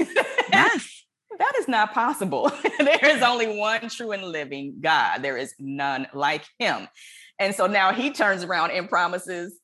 [0.52, 1.04] yes,
[1.38, 2.52] that is not possible.
[2.78, 5.22] there is only one true and living God.
[5.22, 6.88] There is none like Him.
[7.38, 9.58] And so now he turns around and promises.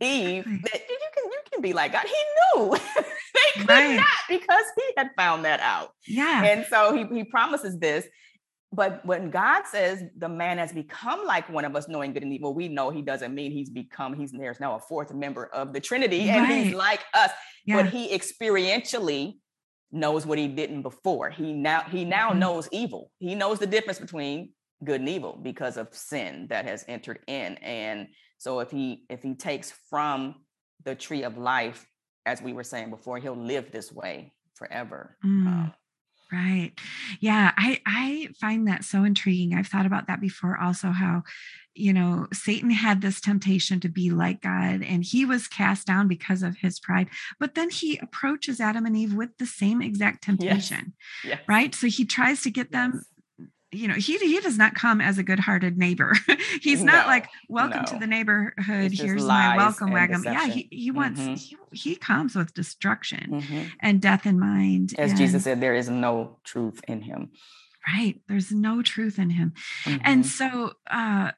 [0.00, 2.06] Eve that you can you can be like God.
[2.06, 3.96] He knew they could right.
[3.96, 5.90] not because he had found that out.
[6.06, 6.44] Yeah.
[6.44, 8.06] And so he, he promises this.
[8.72, 12.32] But when God says the man has become like one of us, knowing good and
[12.32, 15.74] evil, we know he doesn't mean he's become, he's there's now a fourth member of
[15.74, 16.64] the Trinity and right.
[16.64, 17.30] he's like us.
[17.66, 17.82] Yeah.
[17.82, 19.34] But he experientially
[19.90, 21.28] knows what he didn't before.
[21.28, 22.38] He now he now mm-hmm.
[22.38, 23.10] knows evil.
[23.18, 24.50] He knows the difference between
[24.84, 29.22] good and evil because of sin that has entered in and so if he if
[29.22, 30.34] he takes from
[30.84, 31.86] the tree of life
[32.26, 35.72] as we were saying before he'll live this way forever mm, um,
[36.32, 36.72] right
[37.20, 41.22] yeah i i find that so intriguing i've thought about that before also how
[41.74, 46.08] you know satan had this temptation to be like god and he was cast down
[46.08, 50.24] because of his pride but then he approaches adam and eve with the same exact
[50.24, 51.38] temptation yes.
[51.38, 51.40] Yes.
[51.46, 53.02] right so he tries to get them
[53.72, 56.14] you know he he does not come as a good-hearted neighbor
[56.60, 57.92] he's not like welcome no.
[57.92, 61.34] to the neighborhood here's my welcome wagon yeah he, he wants mm-hmm.
[61.34, 63.62] he, he comes with destruction mm-hmm.
[63.80, 67.30] and death in mind as and, jesus said there is no truth in him
[67.88, 69.54] right there's no truth in him
[69.84, 69.98] mm-hmm.
[70.04, 71.32] and so uh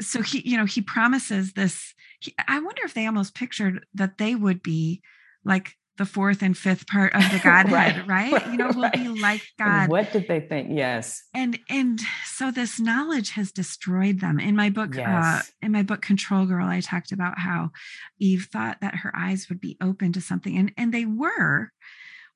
[0.00, 4.18] so he you know he promises this he, i wonder if they almost pictured that
[4.18, 5.02] they would be
[5.44, 8.46] like the fourth and fifth part of the Godhead, right, right?
[8.46, 8.92] You know, we'll right.
[8.94, 9.90] be like God.
[9.90, 10.68] What did they think?
[10.72, 11.22] Yes.
[11.34, 14.40] And and so this knowledge has destroyed them.
[14.40, 15.24] In my book, uh, yes.
[15.24, 17.70] uh, in my book Control Girl, I talked about how
[18.18, 21.70] Eve thought that her eyes would be open to something, and and they were.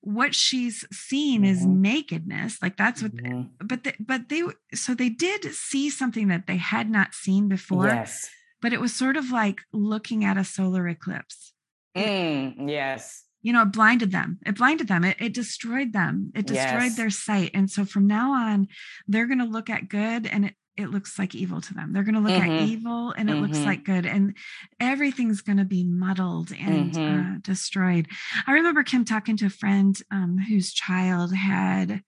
[0.03, 1.51] What she's seen mm-hmm.
[1.51, 3.17] is nakedness, like that's what.
[3.17, 3.67] Mm-hmm.
[3.67, 4.43] but the, but they
[4.75, 7.87] so they did see something that they had not seen before.
[7.87, 8.29] Yes.
[8.61, 11.55] But it was sort of like looking at a solar eclipse.
[11.97, 14.39] Mm, yes you know, it blinded them.
[14.47, 15.05] It blinded them.
[15.05, 16.33] It, it destroyed them.
[16.35, 16.97] It destroyed yes.
[16.97, 17.51] their sight.
[17.53, 18.69] And so from now on,
[19.07, 21.93] they're going to look at good and it, it looks like evil to them.
[21.93, 22.51] They're going to look mm-hmm.
[22.51, 23.43] at evil and it mm-hmm.
[23.43, 24.07] looks like good.
[24.07, 24.35] And
[24.81, 27.35] everything's going to be muddled and mm-hmm.
[27.35, 28.09] uh, destroyed.
[28.47, 32.03] I remember Kim talking to a friend um, whose child had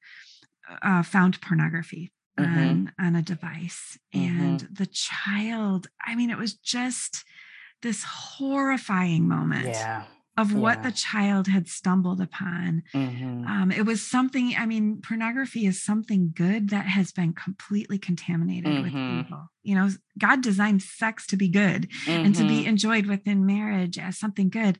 [0.83, 2.59] uh, found pornography mm-hmm.
[2.59, 3.99] on, on a device.
[4.14, 4.40] Mm-hmm.
[4.40, 7.25] And the child, I mean, it was just
[7.83, 9.66] this horrifying moment.
[9.66, 10.05] Yeah
[10.37, 12.83] of what the child had stumbled upon.
[12.92, 13.46] Mm-hmm.
[13.46, 18.70] Um, it was something, I mean, pornography is something good that has been completely contaminated
[18.70, 18.83] mm-hmm.
[18.83, 19.51] with evil.
[19.62, 22.27] You know, God designed sex to be good mm-hmm.
[22.27, 22.68] and to be mm-hmm.
[22.68, 24.79] enjoyed within marriage as something good.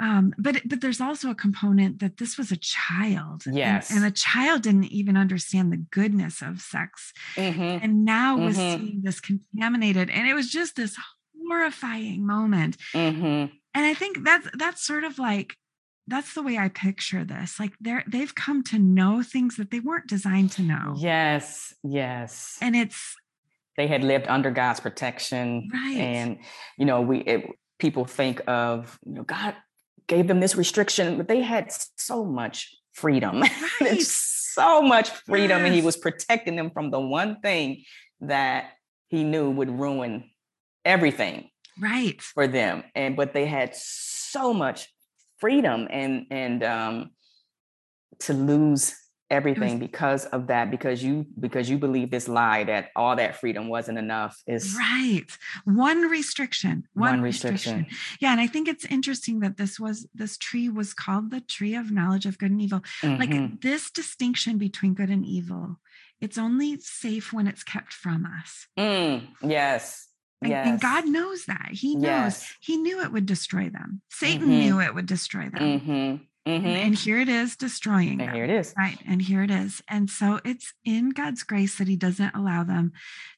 [0.00, 3.44] Um, but but there's also a component that this was a child.
[3.46, 3.90] Yes.
[3.90, 7.12] And, and a child didn't even understand the goodness of sex.
[7.34, 7.84] Mm-hmm.
[7.84, 8.84] And now was mm-hmm.
[8.84, 10.10] seeing this contaminated.
[10.10, 10.96] And it was just this
[11.48, 12.76] horrifying moment
[13.76, 15.56] and i think that's that's sort of like
[16.08, 17.58] that's the way i picture this.
[17.58, 20.94] Like they're they've come to know things that they weren't designed to know.
[20.96, 22.58] Yes yes.
[22.60, 23.16] And it's
[23.76, 25.68] they had lived under god's protection.
[25.72, 25.96] Right.
[25.96, 26.38] And
[26.78, 29.54] you know we it, people think of you know god
[30.06, 33.42] gave them this restriction but they had so much freedom.
[33.80, 34.00] Right.
[34.00, 35.66] so much freedom yes.
[35.66, 37.84] and he was protecting them from the one thing
[38.22, 38.70] that
[39.08, 40.30] he knew would ruin
[40.84, 44.88] everything right for them and but they had so much
[45.38, 47.10] freedom and and um
[48.18, 48.94] to lose
[49.30, 53.34] everything was, because of that because you because you believe this lie that all that
[53.36, 55.26] freedom wasn't enough is right
[55.64, 57.78] one restriction one, one restriction.
[57.78, 57.98] restriction.
[58.20, 61.74] yeah and i think it's interesting that this was this tree was called the tree
[61.74, 63.18] of knowledge of good and evil mm-hmm.
[63.18, 65.80] like this distinction between good and evil
[66.20, 70.06] it's only safe when it's kept from us mm, yes
[70.46, 70.68] and, yes.
[70.68, 71.68] and, God knows that.
[71.72, 72.02] He knows.
[72.02, 72.54] Yes.
[72.60, 74.02] He knew it would destroy them.
[74.10, 74.50] Satan mm-hmm.
[74.50, 75.80] knew it would destroy them.
[75.80, 75.90] Mm-hmm.
[76.50, 76.66] Mm-hmm.
[76.66, 78.34] And, and, here it is destroying and them.
[78.34, 78.72] Here it is.
[78.78, 78.98] Right.
[79.06, 79.82] And here it is.
[79.88, 82.92] And so it's in God's grace that He doesn't allow them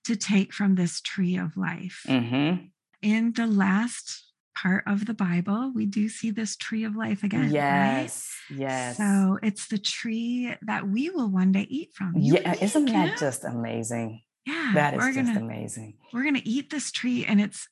[0.05, 2.03] to take from this tree of life.
[2.07, 2.66] Mm-hmm.
[3.01, 7.51] In the last part of the Bible, we do see this tree of life again.
[7.51, 8.37] Yes.
[8.51, 8.61] Right?
[8.61, 8.97] Yes.
[8.99, 12.14] So it's the tree that we will one day eat from.
[12.16, 12.57] You yeah.
[12.61, 14.23] Isn't that just amazing?
[14.48, 15.94] Yeah, that is just gonna, amazing.
[16.12, 17.68] We're gonna eat this tree, and its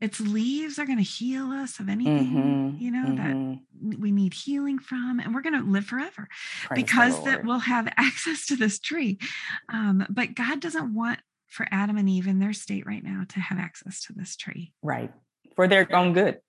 [0.00, 3.90] its leaves are gonna heal us of anything mm-hmm, you know mm-hmm.
[3.90, 6.28] that we need healing from, and we're gonna live forever
[6.64, 9.18] Praise because that we'll have access to this tree.
[9.68, 13.40] Um, but God doesn't want for Adam and Eve in their state right now to
[13.40, 14.72] have access to this tree.
[14.82, 15.12] Right
[15.54, 16.40] for their own good.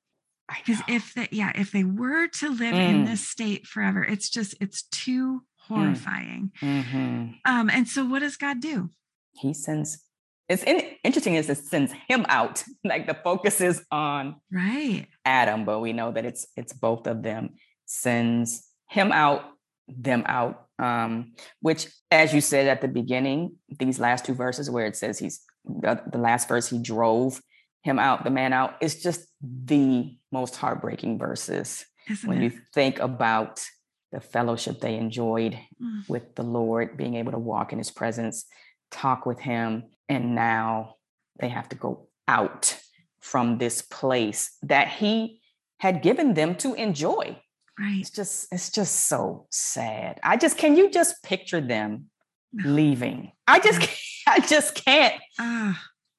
[0.48, 2.90] Because if that yeah, if they were to live mm.
[2.90, 5.68] in this state forever, it's just it's too mm.
[5.68, 6.52] horrifying.
[6.62, 7.32] Mm-hmm.
[7.46, 8.92] Um, and so, what does God do?
[9.36, 10.06] He sends
[10.48, 15.66] it's in, interesting is it sends him out like the focus is on right adam
[15.66, 17.50] but we know that it's it's both of them
[17.86, 19.44] sends him out
[19.88, 24.88] them out um which as you said at the beginning these last two verses where
[24.88, 27.42] it says he's the, the last verse he drove
[27.84, 32.44] him out the man out it's just the most heartbreaking verses Isn't when it?
[32.44, 33.64] you think about
[34.12, 36.10] the fellowship they enjoyed mm.
[36.10, 38.46] with the lord being able to walk in his presence
[38.92, 40.96] talk with him, and now
[41.40, 42.80] they have to go out
[43.20, 45.42] from this place that he
[45.80, 47.40] had given them to enjoy.
[47.80, 48.00] Right.
[48.00, 50.20] It's just it's just so sad.
[50.24, 52.06] I just can you just picture them
[52.54, 53.32] leaving?
[53.48, 55.22] I just can't, I just can't.
[55.38, 55.74] Uh,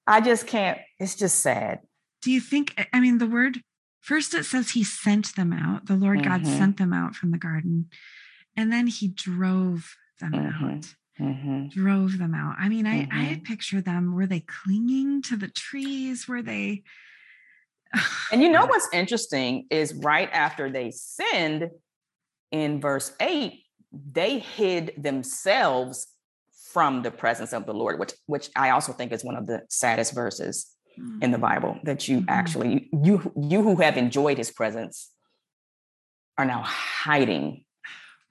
[0.06, 0.78] I just can't.
[0.98, 1.80] It's just sad.
[2.22, 3.60] Do you think I mean the word
[4.00, 5.86] first it says he sent them out.
[5.86, 6.44] The Lord mm-hmm.
[6.44, 7.88] God sent them out from the garden.
[8.56, 10.64] And then he drove them mm-hmm.
[10.64, 11.68] out mm-hmm.
[11.68, 12.56] drove them out.
[12.58, 13.12] I mean, mm-hmm.
[13.12, 14.14] I, I had pictured them.
[14.14, 16.28] Were they clinging to the trees?
[16.28, 16.82] Were they?
[18.32, 21.70] and you know what's interesting is right after they sinned
[22.52, 23.62] in verse 8,
[24.12, 26.08] they hid themselves
[26.72, 29.62] from the presence of the Lord, which which I also think is one of the
[29.70, 30.66] saddest verses
[30.98, 31.22] mm-hmm.
[31.22, 32.28] in the Bible that you mm-hmm.
[32.28, 35.10] actually you you who have enjoyed his presence
[36.36, 37.64] are now hiding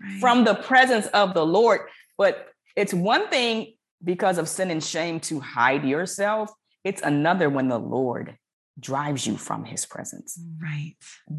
[0.01, 0.19] right.
[0.19, 1.81] from the presence of the Lord.
[2.17, 6.51] But it's one thing because of sin and shame to hide yourself.
[6.83, 8.37] It's another when the Lord
[8.79, 10.39] drives you from his presence.
[10.61, 10.95] Right.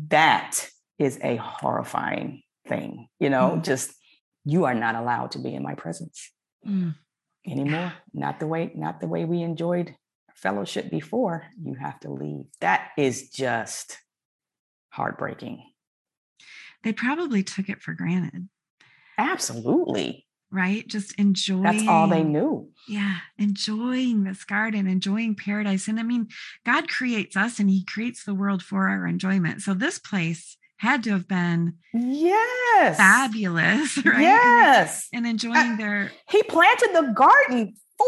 [0.08, 0.68] That
[0.98, 3.08] is a horrifying thing.
[3.20, 3.64] You know, mm.
[3.64, 3.92] just
[4.44, 6.32] you are not allowed to be in my presence
[6.66, 6.94] mm.
[7.46, 7.92] anymore.
[8.12, 9.94] Not the way, not the way we enjoyed
[10.34, 11.44] fellowship before.
[11.62, 12.44] You have to leave.
[12.60, 13.98] That is just
[14.90, 15.62] heartbreaking.
[16.82, 18.48] They probably took it for granted.
[19.18, 20.86] Absolutely right?
[20.86, 21.62] Just enjoying.
[21.62, 22.70] That's all they knew.
[22.88, 25.88] Yeah, enjoying this garden, enjoying paradise.
[25.88, 26.28] And I mean,
[26.64, 29.62] God creates us and He creates the world for our enjoyment.
[29.62, 34.20] So this place had to have been yes fabulous, right?
[34.20, 36.12] Yes, and, and enjoying uh, their.
[36.28, 38.06] He planted the garden for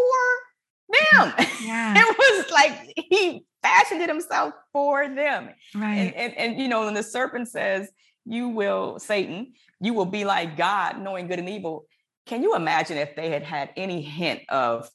[1.12, 1.34] them.
[1.60, 5.50] Yeah, it was like he fashioned it himself for them.
[5.74, 7.90] Right, and, and, and you know, when the serpent says,
[8.24, 11.86] "You will, Satan, you will be like God, knowing good and evil."
[12.28, 14.88] Can you imagine if they had had any hint of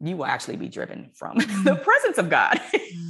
[0.00, 2.60] you will actually be driven from the presence of God?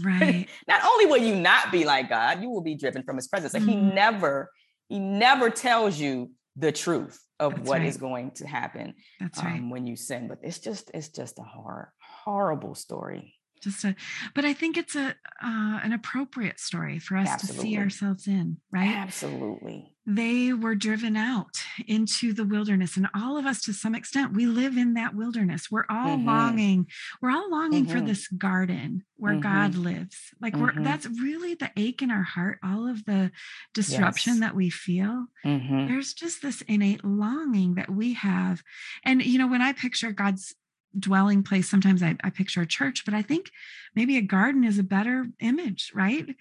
[0.02, 0.48] Right.
[0.68, 3.52] not only will you not be like God, you will be driven from his presence.
[3.52, 3.68] mm.
[3.68, 4.50] he never,
[4.88, 7.88] he never tells you the truth of That's what right.
[7.88, 9.58] is going to happen That's right.
[9.58, 10.28] Um, when you sin.
[10.28, 11.92] But it's just, it's just a hor-
[12.24, 13.94] horrible story just a
[14.34, 17.56] but i think it's a uh, an appropriate story for us absolutely.
[17.56, 23.36] to see ourselves in right absolutely they were driven out into the wilderness and all
[23.36, 26.26] of us to some extent we live in that wilderness we're all mm-hmm.
[26.26, 26.86] longing
[27.20, 27.98] we're all longing mm-hmm.
[27.98, 29.42] for this garden where mm-hmm.
[29.42, 30.82] god lives like we're mm-hmm.
[30.82, 33.30] that's really the ache in our heart all of the
[33.74, 34.40] disruption yes.
[34.40, 35.86] that we feel mm-hmm.
[35.86, 38.62] there's just this innate longing that we have
[39.04, 40.54] and you know when i picture god's
[40.98, 41.68] dwelling place.
[41.68, 43.50] Sometimes I, I picture a church, but I think
[43.94, 46.34] maybe a garden is a better image, right?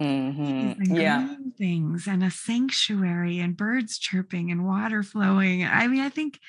[0.00, 0.94] Mm-hmm.
[0.94, 1.36] Yeah.
[1.58, 5.64] Things and a sanctuary and birds chirping and water flowing.
[5.64, 6.40] I mean, I think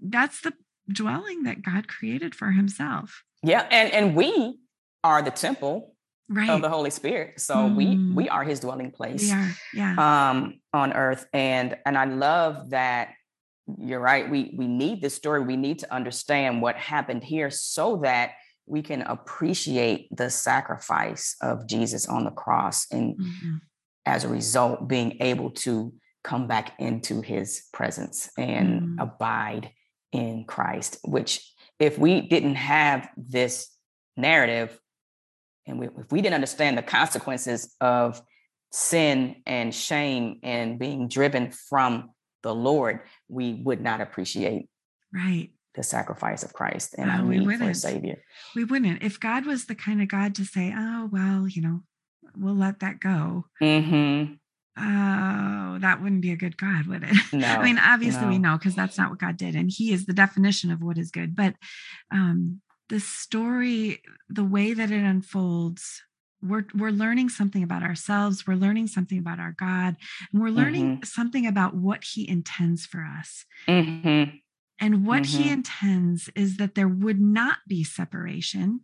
[0.00, 0.52] that's the
[0.90, 3.22] dwelling that God created for himself.
[3.42, 3.66] Yeah.
[3.70, 4.58] And and we
[5.04, 5.94] are the temple
[6.28, 6.50] right.
[6.50, 7.40] of the Holy Spirit.
[7.40, 7.76] So mm.
[7.76, 8.32] we we mm.
[8.32, 10.30] are his dwelling place we are, yeah.
[10.30, 11.26] um on earth.
[11.32, 13.10] And and I love that
[13.76, 14.28] you're right.
[14.28, 15.40] We we need this story.
[15.40, 18.32] We need to understand what happened here so that
[18.66, 23.56] we can appreciate the sacrifice of Jesus on the cross and mm-hmm.
[24.06, 25.92] as a result being able to
[26.24, 29.02] come back into his presence and mm.
[29.02, 29.70] abide
[30.12, 33.70] in Christ which if we didn't have this
[34.16, 34.78] narrative
[35.66, 38.20] and we, if we didn't understand the consequences of
[38.72, 42.10] sin and shame and being driven from
[42.42, 44.68] the Lord, we would not appreciate
[45.12, 48.22] right the sacrifice of Christ and oh, our need for a savior.
[48.56, 49.02] We wouldn't.
[49.02, 51.80] If God was the kind of God to say, "Oh well, you know,
[52.36, 54.34] we'll let that go," mm-hmm.
[54.76, 57.16] oh, that wouldn't be a good God, would it?
[57.32, 57.46] No.
[57.46, 58.28] I mean, obviously no.
[58.28, 60.98] we know because that's not what God did, and He is the definition of what
[60.98, 61.36] is good.
[61.36, 61.54] But
[62.10, 66.02] um, the story, the way that it unfolds,
[66.42, 69.96] we're we're learning something about ourselves we're learning something about our god
[70.32, 71.04] and we're learning mm-hmm.
[71.04, 74.30] something about what he intends for us mm-hmm.
[74.80, 75.42] and what mm-hmm.
[75.42, 78.80] he intends is that there would not be separation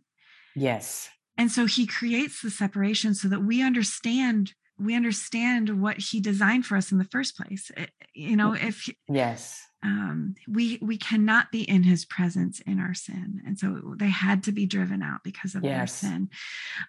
[0.55, 6.19] yes and so he creates the separation so that we understand we understand what he
[6.19, 10.97] designed for us in the first place eh, you know if yes um, we we
[10.97, 15.03] cannot be in his presence in our sin and so they had to be driven
[15.03, 15.77] out because of yes.
[15.77, 16.29] their sin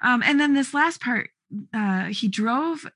[0.02, 1.30] um, and then this last part
[1.72, 2.86] uh, he drove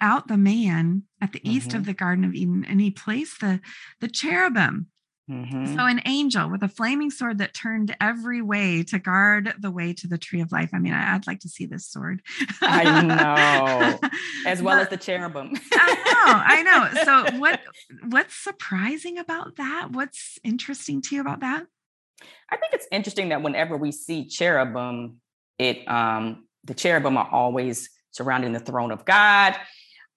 [0.00, 1.56] out the man at the mm-hmm.
[1.56, 1.84] east of mm-hmm.
[1.84, 3.60] the garden of eden and he placed the
[4.00, 4.86] the cherubim
[5.30, 5.76] Mm-hmm.
[5.76, 9.92] So, an angel with a flaming sword that turned every way to guard the way
[9.94, 10.70] to the tree of life.
[10.72, 12.22] I mean, I'd like to see this sword.
[12.62, 13.02] I
[14.02, 14.08] know,
[14.46, 15.54] as well but, as the cherubim.
[15.72, 16.88] I know, I know.
[17.08, 17.60] So, what
[18.08, 19.88] what's surprising about that?
[19.92, 21.66] What's interesting to you about that?
[22.50, 25.20] I think it's interesting that whenever we see cherubim,
[25.58, 29.56] it um the cherubim are always surrounding the throne of God.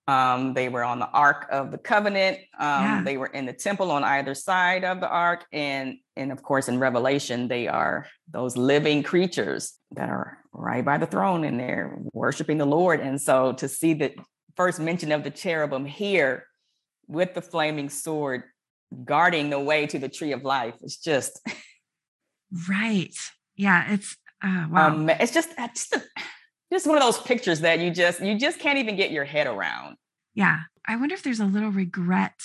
[0.08, 2.38] Um, they were on the Ark of the Covenant.
[2.60, 3.02] Um, yeah.
[3.04, 6.68] They were in the temple on either side of the Ark, and and of course
[6.68, 11.98] in Revelation they are those living creatures that are right by the throne, and they're
[12.14, 13.00] worshiping the Lord.
[13.00, 14.14] And so to see the
[14.56, 16.46] first mention of the cherubim here
[17.08, 18.44] with the flaming sword
[19.06, 21.40] guarding the way to the tree of life is just
[22.70, 23.16] right.
[23.56, 24.88] Yeah, it's uh, wow.
[24.88, 26.22] Um, it's just it's just, a,
[26.72, 29.48] just one of those pictures that you just you just can't even get your head
[29.48, 29.98] around
[30.34, 32.40] yeah i wonder if there's a little regret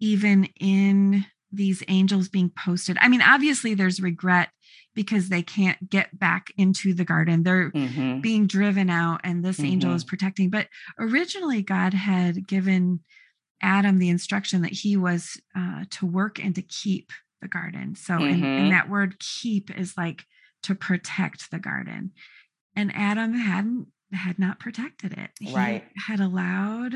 [0.00, 2.96] even in these angels being posted.
[3.00, 4.50] I mean, obviously there's regret
[4.94, 7.42] because they can't get back into the garden.
[7.42, 8.20] They're mm-hmm.
[8.20, 9.66] being driven out, and this mm-hmm.
[9.66, 10.50] angel is protecting.
[10.50, 13.00] But originally, God had given
[13.62, 17.94] Adam the instruction that he was uh, to work and to keep the garden.
[17.94, 18.32] So, mm-hmm.
[18.32, 20.24] and, and that word keep is like
[20.64, 22.12] to protect the garden.
[22.80, 25.30] And Adam hadn't had not protected it.
[25.38, 25.84] He right.
[26.06, 26.94] had allowed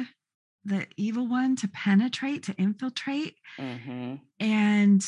[0.64, 3.37] the evil one to penetrate, to infiltrate.
[3.59, 4.14] Mm-hmm.
[4.41, 5.05] And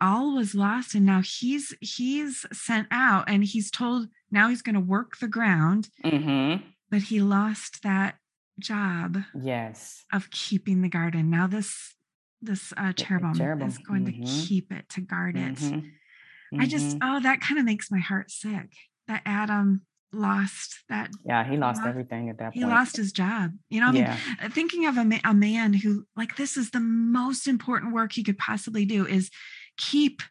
[0.00, 4.74] all was lost and now he's he's sent out and he's told now he's going
[4.74, 6.62] to work the ground mm-hmm.
[6.90, 8.16] but he lost that
[8.58, 11.94] job yes of keeping the garden now this
[12.42, 13.66] this uh, cherubim, cherubim.
[13.66, 14.22] is going mm-hmm.
[14.22, 16.60] to keep it to guard it mm-hmm.
[16.60, 17.16] i just mm-hmm.
[17.16, 18.74] oh that kind of makes my heart sick
[19.08, 19.80] that adam
[20.12, 22.54] lost that yeah he lost, everything at that point.
[22.54, 26.06] he lost his job you know I mean, uh, thinking of a, a man who
[26.16, 29.30] like this is the most important work he could possibly do is
[29.76, 30.22] keep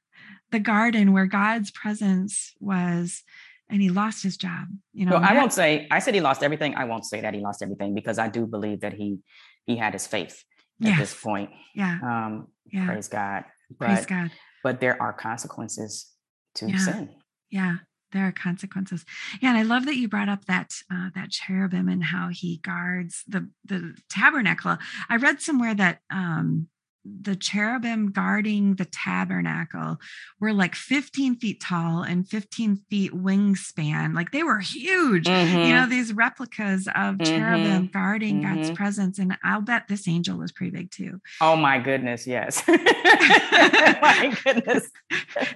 [0.52, 3.24] the garden where God's presence was
[3.70, 6.44] and he lost his job you know well, i won't say i said he lost
[6.44, 9.18] everything i won't say that he lost everything because i do believe that he
[9.66, 10.44] he had his faith
[10.82, 11.00] at yes.
[11.00, 11.50] this point.
[11.74, 11.98] Yeah.
[12.04, 12.88] Um yeah.
[12.88, 13.46] praise god.
[13.80, 14.32] But, praise god.
[14.64, 16.08] but there are consequences
[16.56, 16.78] to yeah.
[16.78, 17.10] sin.
[17.50, 17.78] Yeah
[18.16, 19.06] there are consequences.
[19.42, 22.58] Yeah and i love that you brought up that uh, that cherubim and how he
[22.58, 24.78] guards the the tabernacle.
[25.10, 26.68] I read somewhere that um
[27.06, 29.98] the cherubim guarding the tabernacle
[30.40, 34.16] were like 15 feet tall and 15 feet wingspan.
[34.16, 35.60] Like they were huge, mm-hmm.
[35.60, 37.24] you know, these replicas of mm-hmm.
[37.24, 38.56] cherubim guarding mm-hmm.
[38.56, 39.20] God's presence.
[39.20, 41.22] And I'll bet this angel was pretty big too.
[41.42, 42.64] Oh my goodness, yes.
[42.68, 44.90] my goodness.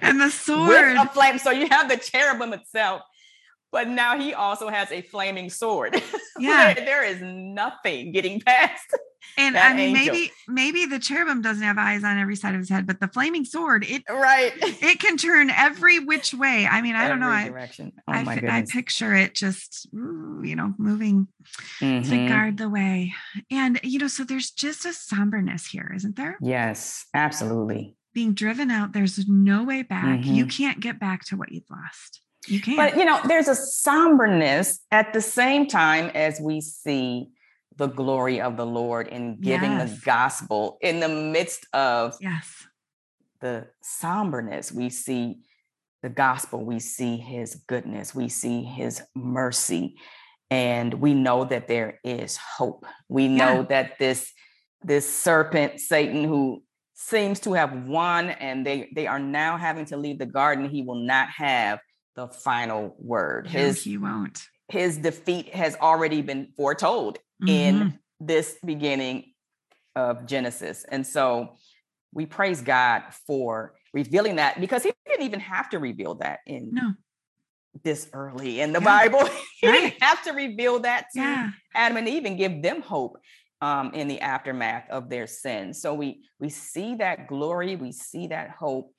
[0.00, 0.68] and the sword.
[0.68, 1.38] With a flame.
[1.38, 3.02] So you have the cherubim itself
[3.72, 6.00] but now he also has a flaming sword.
[6.38, 6.72] Yeah.
[6.72, 8.96] there, there is nothing getting past
[9.36, 10.14] and I mean, angel.
[10.14, 13.08] maybe maybe the cherubim doesn't have eyes on every side of his head, but the
[13.08, 16.66] flaming sword, it right, it can turn every which way.
[16.66, 17.50] I mean, I every don't know.
[17.50, 17.92] Direction.
[18.08, 21.28] Oh I, my I, I picture it just, you know, moving
[21.80, 22.08] mm-hmm.
[22.08, 23.12] to guard the way,
[23.50, 26.36] and you know, so there's just a somberness here, isn't there?
[26.40, 27.96] Yes, absolutely.
[28.12, 30.20] Being driven out, there's no way back.
[30.20, 30.34] Mm-hmm.
[30.34, 32.22] You can't get back to what you've lost.
[32.48, 32.76] You can't.
[32.76, 37.28] But you know, there's a somberness at the same time as we see
[37.76, 39.90] the glory of the Lord in giving yes.
[39.90, 42.66] the gospel in the midst of yes
[43.40, 44.72] the somberness.
[44.72, 45.40] We see
[46.02, 49.96] the gospel, we see his goodness, we see his mercy,
[50.50, 52.86] and we know that there is hope.
[53.08, 53.66] We know yeah.
[53.68, 54.32] that this
[54.82, 56.62] this serpent Satan who
[56.94, 60.82] seems to have won and they they are now having to leave the garden he
[60.82, 61.78] will not have
[62.20, 67.48] the final word his no, he won't his defeat has already been foretold mm-hmm.
[67.48, 69.32] in this beginning
[69.96, 70.84] of Genesis.
[70.88, 71.56] And so
[72.12, 76.70] we praise God for revealing that because he didn't even have to reveal that in
[76.72, 76.92] no.
[77.82, 78.84] this early in the yeah.
[78.84, 79.28] Bible.
[79.60, 79.80] he right.
[79.80, 81.50] didn't have to reveal that to yeah.
[81.74, 83.18] Adam and Eve and give them hope
[83.60, 85.74] um, in the aftermath of their sin.
[85.74, 88.92] So we we see that glory, we see that hope,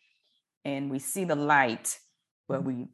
[0.66, 1.98] and we see the light,
[2.48, 2.88] but we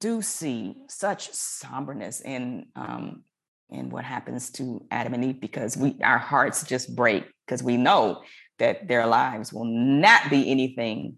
[0.00, 3.22] do see such somberness in um,
[3.70, 7.76] in what happens to Adam and Eve because we our hearts just break because we
[7.76, 8.22] know
[8.58, 11.16] that their lives will not be anything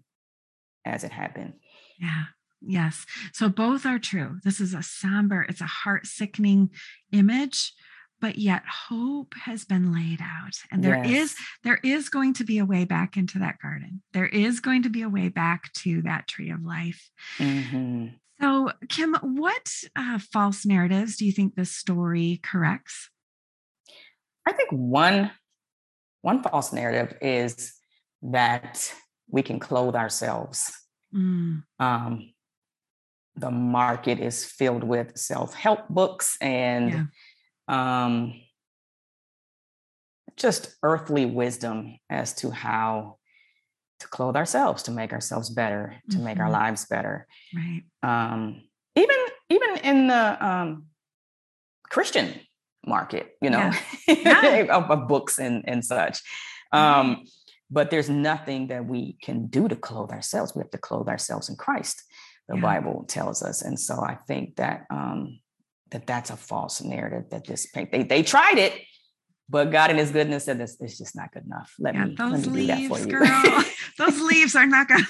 [0.85, 1.53] as it happened.
[1.99, 2.23] Yeah.
[2.61, 3.05] Yes.
[3.33, 4.37] So both are true.
[4.43, 6.71] This is a somber, it's a heart sickening
[7.11, 7.73] image,
[8.19, 10.55] but yet hope has been laid out.
[10.71, 11.31] And there yes.
[11.31, 14.01] is there is going to be a way back into that garden.
[14.11, 17.09] There is going to be a way back to that tree of life.
[17.37, 18.07] Mm-hmm.
[18.41, 23.09] So, Kim, what uh, false narratives do you think this story corrects?
[24.47, 25.31] I think one
[26.21, 27.73] one false narrative is
[28.21, 28.93] that
[29.29, 30.73] we can clothe ourselves.
[31.15, 31.63] Mm.
[31.79, 32.33] Um,
[33.35, 37.09] the market is filled with self help books and
[37.69, 38.05] yeah.
[38.05, 38.33] um,
[40.35, 43.18] just earthly wisdom as to how
[43.99, 46.25] to clothe ourselves, to make ourselves better, to mm-hmm.
[46.25, 46.53] make our mm-hmm.
[46.53, 47.27] lives better.
[47.53, 47.83] Right.
[48.03, 48.63] Um,
[48.95, 49.17] even
[49.49, 50.85] even in the um,
[51.89, 52.33] Christian
[52.85, 53.71] market, you know,
[54.07, 54.61] yeah.
[54.69, 56.21] of, of, books and and such.
[56.71, 57.25] Um,
[57.71, 60.55] But there's nothing that we can do to clothe ourselves.
[60.55, 62.01] We have to clothe ourselves in Christ.
[62.47, 62.61] The yeah.
[62.61, 65.39] Bible tells us, and so I think that um,
[65.91, 67.29] that that's a false narrative.
[67.29, 68.73] That this they they tried it,
[69.49, 71.73] but God in His goodness said this is just not good enough.
[71.79, 73.63] Let yeah, me those let me leaves, girl.
[73.97, 75.05] those leaves are not gonna.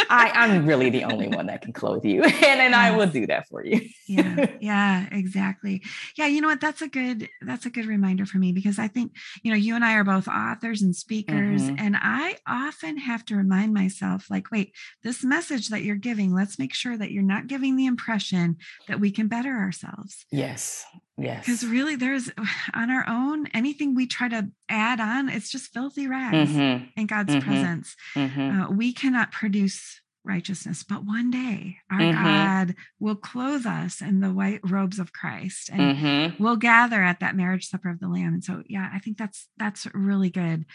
[0.08, 2.22] I, I'm really the only one that can clothe you.
[2.50, 3.80] And then I will do that for you.
[4.08, 4.46] yeah.
[4.60, 5.82] Yeah, exactly.
[6.16, 6.26] Yeah.
[6.26, 6.60] You know what?
[6.60, 9.12] That's a good, that's a good reminder for me because I think,
[9.42, 11.62] you know, you and I are both authors and speakers.
[11.62, 11.76] Mm-hmm.
[11.78, 16.58] And I often have to remind myself, like, wait, this message that you're giving, let's
[16.58, 18.56] make sure that you're not giving the impression
[18.88, 20.24] that we can better ourselves.
[20.32, 20.84] Yes.
[21.20, 21.44] Yes.
[21.44, 22.30] Because really, there's
[22.74, 26.84] on our own, anything we try to add on, it's just filthy rags mm-hmm.
[26.96, 27.46] in God's mm-hmm.
[27.46, 27.94] presence.
[28.14, 28.60] Mm-hmm.
[28.62, 32.22] Uh, we cannot produce righteousness, but one day our mm-hmm.
[32.22, 36.42] God will clothe us in the white robes of Christ and mm-hmm.
[36.42, 38.34] we'll gather at that marriage supper of the Lamb.
[38.34, 40.66] And so, yeah, I think that's that's really good.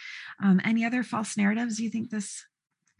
[0.43, 2.43] Um, any other false narratives you think this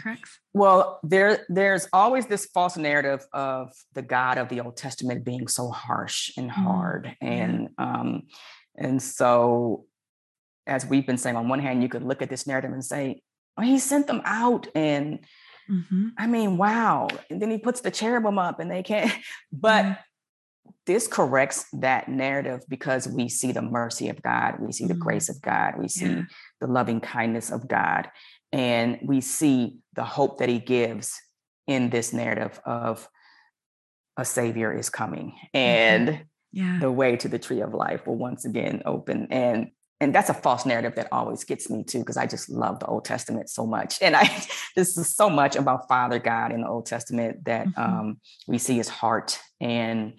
[0.02, 0.40] corrects?
[0.54, 5.48] Well, there there's always this false narrative of the God of the Old Testament being
[5.48, 6.64] so harsh and mm-hmm.
[6.64, 8.24] hard, mm, and um,
[8.78, 9.86] and so
[10.68, 13.22] as we've been saying, on one hand, you could look at this narrative and say,
[13.58, 15.20] "Oh, he sent them out," and
[15.70, 16.10] mm-hmm.
[16.18, 17.08] I mean, wow.
[17.30, 19.12] And then he puts the cherubim up, and they can't.
[19.52, 19.98] But mm.
[20.86, 25.00] this corrects that narrative because we see the mercy of God, we see the mm.
[25.00, 26.22] grace of God, we see yeah.
[26.60, 28.10] the loving kindness of God,
[28.56, 31.20] and we see the hope that he gives
[31.68, 33.08] in this narrative of
[34.18, 35.58] a savior is coming mm-hmm.
[35.58, 36.78] and yeah.
[36.80, 40.34] the way to the tree of life will once again open and and that's a
[40.34, 43.66] false narrative that always gets me too because i just love the old testament so
[43.66, 44.24] much and i
[44.76, 47.82] this is so much about father god in the old testament that mm-hmm.
[47.82, 50.14] um, we see his heart and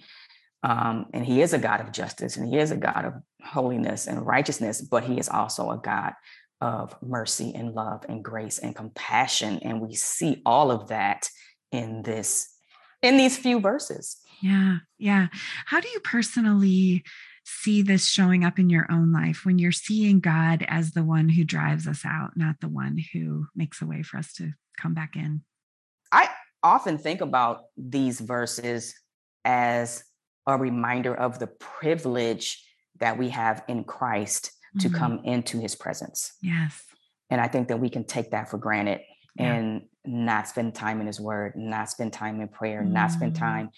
[0.62, 4.06] um, and he is a god of justice and he is a god of holiness
[4.06, 6.12] and righteousness but he is also a god
[6.60, 11.28] of mercy and love and grace and compassion and we see all of that
[11.72, 12.48] in this
[13.02, 14.18] in these few verses.
[14.42, 15.26] Yeah yeah.
[15.66, 17.04] How do you personally
[17.44, 21.28] see this showing up in your own life when you're seeing god as the one
[21.28, 24.94] who drives us out not the one who makes a way for us to come
[24.94, 25.42] back in?
[26.10, 26.28] I
[26.62, 28.94] often think about these verses
[29.44, 30.02] as
[30.46, 32.64] a reminder of the privilege
[32.98, 34.96] that we have in christ to mm-hmm.
[34.96, 36.32] come into his presence.
[36.42, 36.82] Yes.
[37.30, 39.00] And I think that we can take that for granted
[39.36, 39.54] yeah.
[39.54, 42.90] and not spend time in his word, not spend time in prayer, mm.
[42.90, 43.38] not spend mm.
[43.38, 43.70] time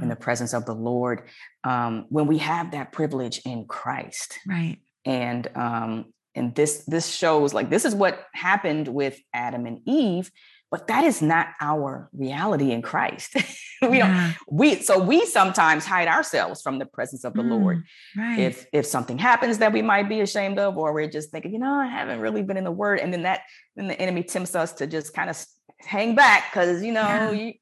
[0.00, 1.22] in the presence of the Lord.
[1.64, 4.38] Um, when we have that privilege in Christ.
[4.46, 4.78] Right.
[5.04, 10.30] And um, and this this shows like this is what happened with Adam and Eve
[10.72, 13.34] but that is not our reality in Christ.
[13.82, 14.32] we yeah.
[14.32, 17.84] don't we so we sometimes hide ourselves from the presence of the mm, Lord.
[18.16, 18.38] Right.
[18.38, 21.58] If if something happens that we might be ashamed of, or we're just thinking, you
[21.58, 23.42] know, I haven't really been in the word, and then that
[23.76, 25.44] then the enemy tempts us to just kind of
[25.78, 27.30] hang back because you know yeah.
[27.32, 27.52] you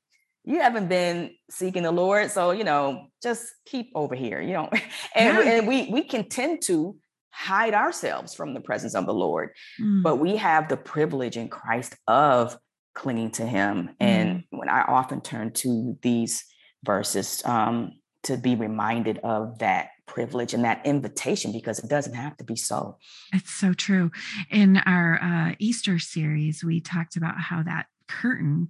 [0.45, 4.69] you haven't been seeking the Lord, so you know just keep over here, you know,
[5.17, 5.53] and, yeah.
[5.55, 6.97] and we we can tend to
[7.33, 9.51] hide ourselves from the presence of the Lord,
[9.81, 10.05] mm.
[10.05, 12.57] but we have the privilege in Christ of
[12.95, 13.89] clinging to him.
[13.89, 13.95] Mm.
[14.01, 16.45] And when I often turn to these
[16.85, 17.93] verses um,
[18.25, 22.57] to be reminded of that privilege and that invitation because it doesn't have to be
[22.57, 22.99] so.
[23.33, 24.11] It's so true.
[24.51, 28.69] In our uh, Easter series, we talked about how that curtain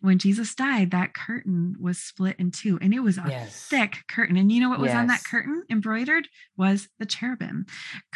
[0.00, 3.66] when jesus died that curtain was split in two and it was a yes.
[3.68, 4.96] thick curtain and you know what was yes.
[4.96, 7.64] on that curtain embroidered was the cherubim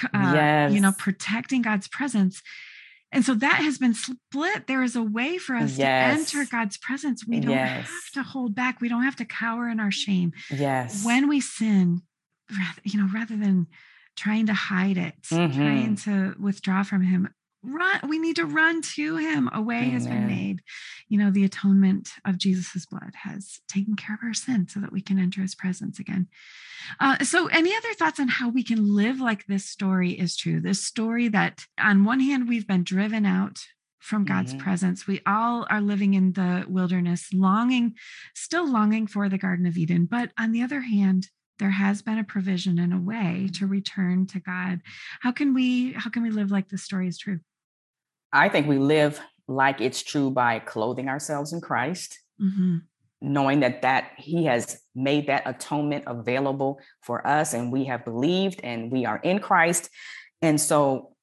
[0.03, 0.73] uh, yes.
[0.73, 2.43] you know protecting god's presence
[3.15, 4.67] and so that has been split.
[4.67, 6.31] There is a way for us yes.
[6.31, 7.25] to enter God's presence.
[7.27, 7.87] We don't yes.
[7.87, 8.81] have to hold back.
[8.81, 10.33] We don't have to cower in our shame.
[10.51, 11.05] Yes.
[11.05, 12.03] When we sin,
[12.51, 13.69] rather, you know, rather than
[14.17, 15.57] trying to hide it, mm-hmm.
[15.57, 17.33] trying to withdraw from Him,
[17.65, 19.91] run we need to run to him a way Amen.
[19.91, 20.63] has been made
[21.09, 24.93] you know the atonement of jesus's blood has taken care of our sin so that
[24.93, 26.29] we can enter his presence again
[27.01, 30.61] uh, so any other thoughts on how we can live like this story is true
[30.61, 33.65] this story that on one hand we've been driven out
[34.05, 34.63] from God's mm-hmm.
[34.63, 35.07] presence.
[35.07, 37.95] We all are living in the wilderness, longing,
[38.35, 40.05] still longing for the Garden of Eden.
[40.05, 44.27] But on the other hand, there has been a provision and a way to return
[44.27, 44.81] to God.
[45.21, 47.41] How can we how can we live like the story is true?
[48.35, 52.79] I think we live like it's true by clothing ourselves in Christ, mm-hmm.
[53.23, 58.61] knowing that that He has made that atonement available for us, and we have believed,
[58.65, 59.89] and we are in Christ,
[60.43, 61.15] and so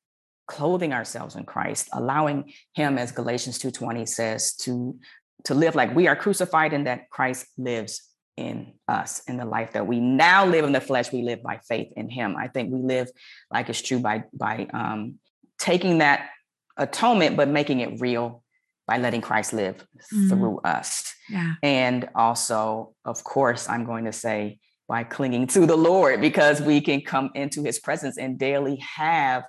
[0.48, 4.98] clothing ourselves in Christ, allowing Him, as Galatians two twenty says, to
[5.44, 8.08] to live like we are crucified, and that Christ lives
[8.38, 11.60] in us in the life that we now live in the flesh we live by
[11.68, 13.12] faith in him i think we live
[13.52, 15.20] like it's true by by um,
[15.60, 16.30] taking that
[16.78, 18.44] atonement, but making it real
[18.88, 19.78] by letting Christ live
[20.14, 20.30] mm-hmm.
[20.30, 21.14] through us.
[21.30, 21.54] Yeah.
[21.64, 26.82] And also, of course, I'm going to say by clinging to the Lord because we
[26.82, 29.44] can come into his presence and daily have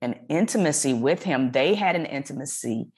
[0.00, 1.50] an intimacy with him.
[1.50, 2.88] They had an intimacy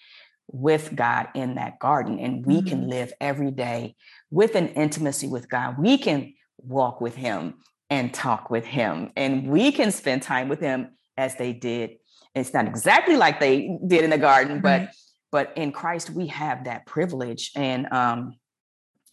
[0.48, 2.18] with God in that garden.
[2.18, 2.68] And we mm-hmm.
[2.68, 3.96] can live every day
[4.30, 5.76] with an intimacy with God.
[5.78, 7.54] We can walk with Him
[7.90, 11.96] and talk with Him, and we can spend time with Him as they did.
[12.36, 14.88] It's not exactly like they did in the garden, but right.
[15.32, 18.34] but in Christ we have that privilege, and um,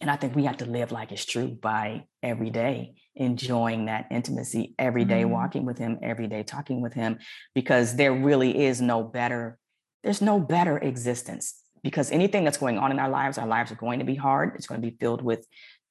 [0.00, 4.06] and I think we have to live like it's true by every day enjoying that
[4.10, 5.30] intimacy every day, mm-hmm.
[5.30, 7.18] walking with Him every day, talking with Him,
[7.54, 9.58] because there really is no better
[10.04, 13.76] there's no better existence because anything that's going on in our lives, our lives are
[13.76, 14.52] going to be hard.
[14.54, 15.46] It's going to be filled with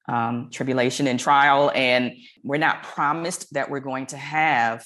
[0.08, 1.72] um, tribulation and trial.
[1.74, 2.14] And
[2.44, 4.86] we're not promised that we're going to have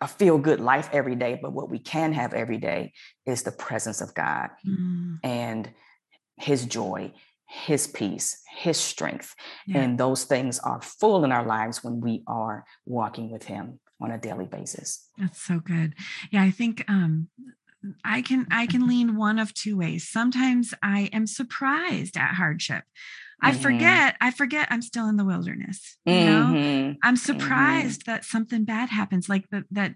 [0.00, 2.92] a feel good life every day, but what we can have every day
[3.26, 5.18] is the presence of God mm.
[5.22, 5.70] and
[6.36, 7.12] His joy,
[7.46, 9.34] His peace, His strength.
[9.66, 9.78] Yeah.
[9.78, 14.10] And those things are full in our lives when we are walking with Him on
[14.10, 15.08] a daily basis.
[15.18, 15.94] That's so good.
[16.30, 17.28] Yeah, I think um,
[18.04, 20.08] I can I can lean one of two ways.
[20.08, 22.84] Sometimes I am surprised at hardship.
[23.40, 23.60] I mm-hmm.
[23.60, 25.96] forget, I forget I'm still in the wilderness.
[26.04, 26.92] You know, mm-hmm.
[27.02, 27.16] I'm mm-hmm.
[27.16, 29.94] surprised that something bad happens, like that that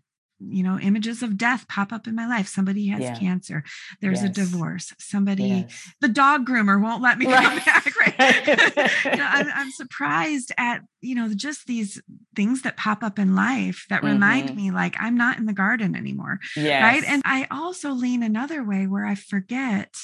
[0.49, 3.19] you know images of death pop up in my life somebody has yeah.
[3.19, 3.63] cancer
[4.01, 4.31] there's yes.
[4.31, 5.89] a divorce somebody yes.
[6.01, 7.45] the dog groomer won't let me right.
[7.45, 8.47] come back right
[9.05, 12.01] you know, I'm, I'm, surprised at you know just these
[12.35, 14.15] things that pop up in life that mm-hmm.
[14.15, 16.83] remind me like i'm not in the garden anymore yes.
[16.83, 19.95] right and i also lean another way where i forget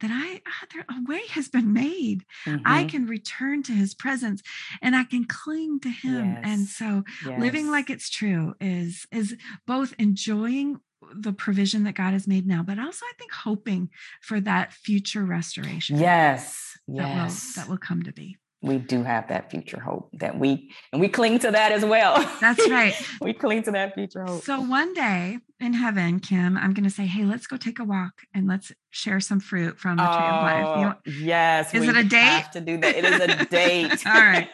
[0.00, 2.24] that I ah, there, a way has been made.
[2.44, 2.62] Mm-hmm.
[2.64, 4.42] I can return to his presence
[4.82, 6.34] and I can cling to him.
[6.34, 6.42] Yes.
[6.44, 7.40] And so yes.
[7.40, 9.36] living like it's true is is
[9.66, 10.80] both enjoying
[11.14, 13.90] the provision that God has made now, but also I think hoping
[14.22, 15.98] for that future restoration.
[15.98, 16.78] Yes.
[16.88, 17.54] Yes.
[17.54, 20.72] That will, that will come to be we do have that future hope that we
[20.92, 22.18] and we cling to that as well.
[22.40, 22.94] That's right.
[23.20, 24.42] we cling to that future hope.
[24.42, 27.84] So one day in heaven, Kim, I'm going to say, "Hey, let's go take a
[27.84, 30.94] walk and let's share some fruit from the oh, tree of life." You oh, know,
[30.94, 32.18] oh, yes, is it a date?
[32.18, 32.96] Have to do that.
[32.96, 34.06] It is a date.
[34.06, 34.48] All right,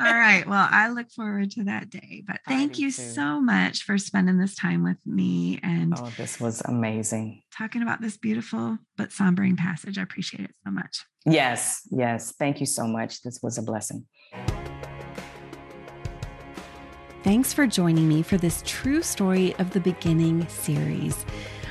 [0.00, 0.44] all right.
[0.54, 2.22] Well, I look forward to that day.
[2.26, 3.02] But thank you too.
[3.02, 5.58] so much for spending this time with me.
[5.62, 7.42] And oh, this was amazing.
[7.56, 9.98] Talking about this beautiful but sombering passage.
[9.98, 11.04] I appreciate it so much.
[11.26, 12.34] Yes, yes.
[12.38, 13.22] Thank you so much.
[13.22, 14.06] This was a blessing.
[17.24, 21.24] Thanks for joining me for this True Story of the Beginning series.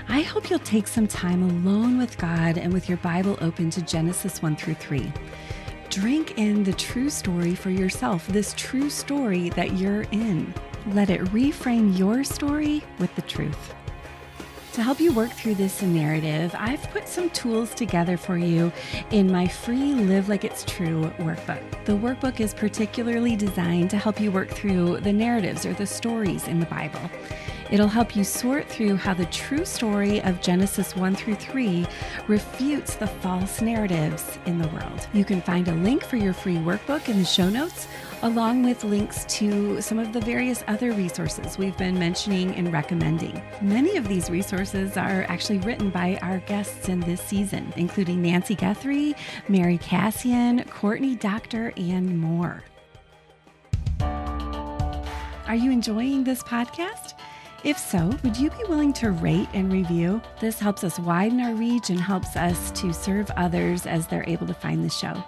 [0.09, 3.83] I hope you'll take some time alone with God and with your Bible open to
[3.83, 5.13] Genesis 1 through 3.
[5.91, 10.51] Drink in the true story for yourself, this true story that you're in.
[10.87, 13.75] Let it reframe your story with the truth.
[14.73, 18.71] To help you work through this narrative, I've put some tools together for you
[19.11, 21.61] in my free Live Like It's True workbook.
[21.85, 26.47] The workbook is particularly designed to help you work through the narratives or the stories
[26.47, 27.01] in the Bible.
[27.71, 31.85] It'll help you sort through how the true story of Genesis 1 through 3
[32.27, 35.07] refutes the false narratives in the world.
[35.13, 37.87] You can find a link for your free workbook in the show notes
[38.23, 43.41] along with links to some of the various other resources we've been mentioning and recommending.
[43.61, 48.55] Many of these resources are actually written by our guests in this season, including Nancy
[48.55, 49.13] Guthrie,
[49.49, 52.63] Mary Kassian, Courtney Doctor, and more.
[55.45, 57.13] Are you enjoying this podcast?
[57.63, 60.21] If so, would you be willing to rate and review?
[60.41, 64.45] This helps us widen our reach and helps us to serve others as they're able
[64.47, 65.23] to find the show.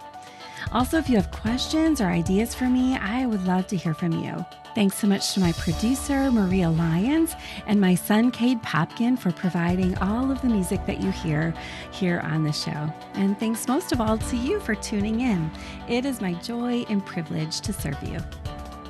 [0.74, 4.12] Also, if you have questions or ideas for me, I would love to hear from
[4.12, 4.46] you.
[4.74, 7.34] Thanks so much to my producer, Maria Lyons,
[7.68, 11.54] and my son, Cade Popkin, for providing all of the music that you hear
[11.92, 12.94] here on the show.
[13.14, 15.50] And thanks most of all to you for tuning in.
[15.88, 18.20] It is my joy and privilege to serve you.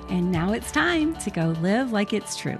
[0.09, 2.57] And now it's time to go live like it's true.